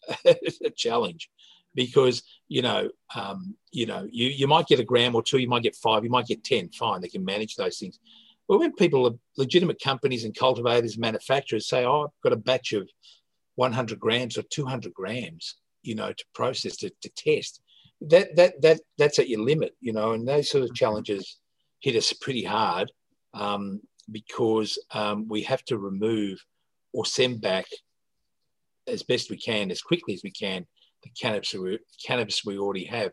[0.26, 1.30] a challenge.
[1.76, 5.50] Because you know um, you know you, you might get a gram or two you
[5.50, 8.00] might get five you might get 10 fine they can manage those things.
[8.48, 12.90] But when people legitimate companies and cultivators, manufacturers say, "Oh, I've got a batch of
[13.56, 17.60] 100 grams or 200 grams," you know, to process to, to test,
[18.02, 21.38] that that that that's at your limit, you know, and those sort of challenges
[21.82, 22.92] hit us pretty hard
[23.34, 23.82] um,
[24.12, 26.44] because um, we have to remove
[26.94, 27.66] or send back
[28.88, 30.66] as best we can, as quickly as we can,
[31.04, 33.12] the cannabis we, cannabis we already have.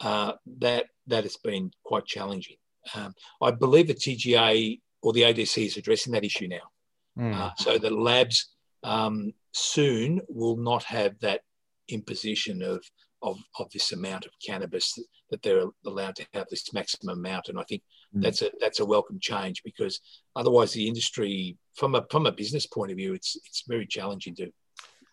[0.00, 2.56] Uh, that that has been quite challenging.
[2.94, 6.58] Um, I believe the TGA or the ODC is addressing that issue now.
[7.18, 7.34] Mm.
[7.34, 8.50] Uh, so the labs
[8.84, 11.40] um, soon will not have that
[11.88, 12.84] imposition of,
[13.22, 17.48] of, of this amount of cannabis that, that, they're allowed to have this maximum amount.
[17.48, 17.82] And I think
[18.16, 18.22] mm.
[18.22, 20.00] that's a that's a welcome change because
[20.36, 24.34] otherwise the industry, from a from a business point of view, it's it's very challenging
[24.36, 24.46] to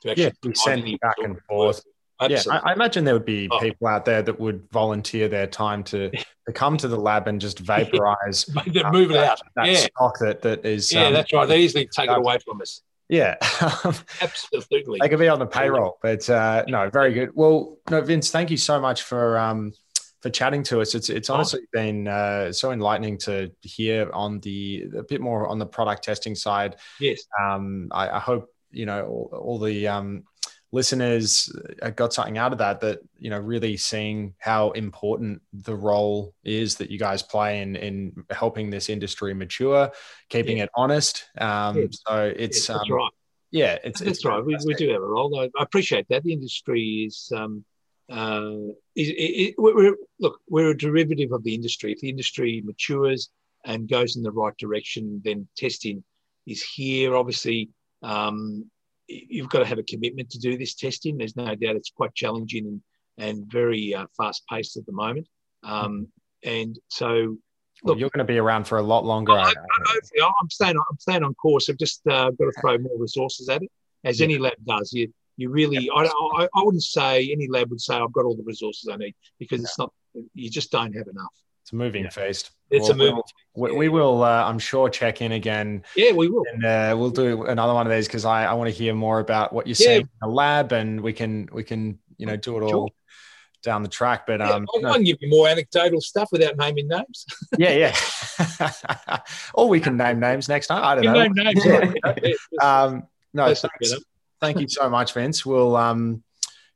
[0.02, 1.82] to actually yeah, sending back and forth.
[2.22, 2.54] Absolutely.
[2.54, 3.60] Yeah, I, I, imagine there would be oh.
[3.60, 6.10] people out there that would volunteer their time to,
[6.48, 9.42] to come to the lab and just vaporize, uh, move it out.
[9.56, 9.78] That yeah.
[9.80, 10.92] stock that that is.
[10.92, 11.46] Yeah, um, that's right.
[11.46, 12.82] They easily take it away from us.
[13.08, 13.36] Yeah,
[14.22, 14.98] absolutely.
[15.00, 17.32] They could be on the payroll, but uh, no, very good.
[17.36, 19.74] Well, no, Vince, thank you so much for um,
[20.22, 20.96] for chatting to us.
[20.96, 25.60] It's it's honestly been uh, so enlightening to hear on the a bit more on
[25.60, 26.78] the product testing side.
[27.00, 27.22] Yes.
[27.40, 30.24] Um, I, I hope you know all, all the um,
[30.76, 31.50] listeners
[31.82, 36.36] uh, got something out of that that you know really seeing how important the role
[36.44, 39.90] is that you guys play in in helping this industry mature
[40.30, 40.66] keeping yeah.
[40.66, 41.26] it honest.
[41.38, 41.86] Um yeah.
[41.92, 43.12] so it's yeah, um, right.
[43.52, 44.46] yeah it's that's it's right.
[44.46, 45.40] We, we, do have a role.
[45.40, 46.24] I, appreciate that.
[46.24, 47.64] The industry is um
[48.10, 49.08] uh it,
[49.42, 51.94] it, we're, look we're a derivative of the industry.
[51.94, 53.30] If the industry matures
[53.64, 56.04] and goes in the right direction then testing
[56.46, 57.70] is here obviously.
[58.04, 58.70] Um,
[59.08, 61.18] you've got to have a commitment to do this testing.
[61.18, 62.82] There's no doubt it's quite challenging and,
[63.18, 65.28] and very uh, fast paced at the moment.
[65.64, 66.08] Um,
[66.44, 67.38] and so, look,
[67.84, 69.34] well, you're going to be around for a lot longer.
[69.34, 70.78] I, am staying.
[70.78, 71.70] On, I'm staying on course.
[71.70, 73.72] I've just uh, got to throw more resources at it,
[74.04, 74.26] as yeah.
[74.26, 74.94] any lab does.
[74.94, 78.36] You you really, I, I, I wouldn't say any lab would say I've got all
[78.36, 79.92] the resources I need because it's not.
[80.34, 81.34] You just don't have enough.
[81.66, 82.12] It's a moving yeah.
[82.12, 82.52] feast.
[82.70, 83.24] It's we'll, a moving.
[83.56, 85.84] We'll, we, we, will, uh, I'm sure, check in again.
[85.96, 88.70] Yeah, we will, and uh, we'll do another one of these because I, I want
[88.70, 89.86] to hear more about what you're yeah.
[89.88, 92.94] seeing in the lab, and we can we can you know do it all
[93.64, 94.28] down the track.
[94.28, 95.06] But um, yeah, I can no.
[95.06, 97.26] give you more anecdotal stuff without naming names.
[97.58, 99.18] yeah, yeah.
[99.56, 100.84] or we can name names next time.
[100.84, 101.24] I don't you know.
[101.24, 102.38] Name names.
[102.62, 103.96] um, no, thanks,
[104.40, 105.44] thank you so much, Vince.
[105.44, 106.22] We'll um,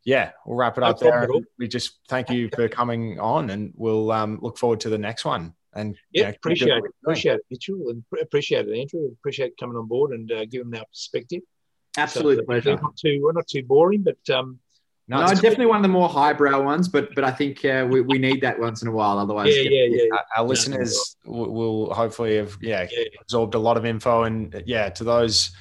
[0.03, 1.27] yeah, we'll wrap it no up there.
[1.57, 5.25] We just thank you for coming on, and we'll um, look forward to the next
[5.25, 5.53] one.
[5.73, 9.11] And yeah, you know, appreciate it, appreciate it, Mitchell, and appreciate it, Andrew.
[9.11, 11.41] Appreciate coming on board and uh, giving our perspective.
[11.97, 12.75] Absolute so, pleasure.
[12.75, 14.59] Not too, we're not too boring, but um,
[15.07, 18.01] no, no definitely one of the more highbrow ones, but but I think uh, we,
[18.01, 19.17] we need that once in a while.
[19.17, 20.03] Otherwise, yeah, yeah, yeah.
[20.11, 24.63] Our, our listeners will, will hopefully have yeah, yeah, absorbed a lot of info, and
[24.65, 25.51] yeah, to those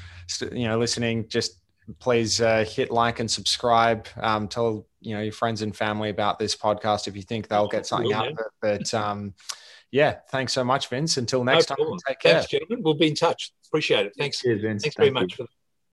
[0.52, 1.60] you know listening, just
[1.98, 4.06] please uh, hit like and subscribe.
[4.16, 7.68] Um, tell you know your friends and family about this podcast if you think they'll
[7.68, 8.46] get something out of it.
[8.60, 9.34] But um,
[9.90, 11.16] yeah, thanks so much, Vince.
[11.16, 12.34] Until next no time, take care.
[12.34, 12.82] Thanks, gentlemen.
[12.82, 13.52] We'll be in touch.
[13.66, 14.12] Appreciate it.
[14.18, 14.40] Thanks.
[14.40, 14.82] Cheers, Vince.
[14.82, 15.14] Thanks Thank very you.
[15.14, 15.46] much for.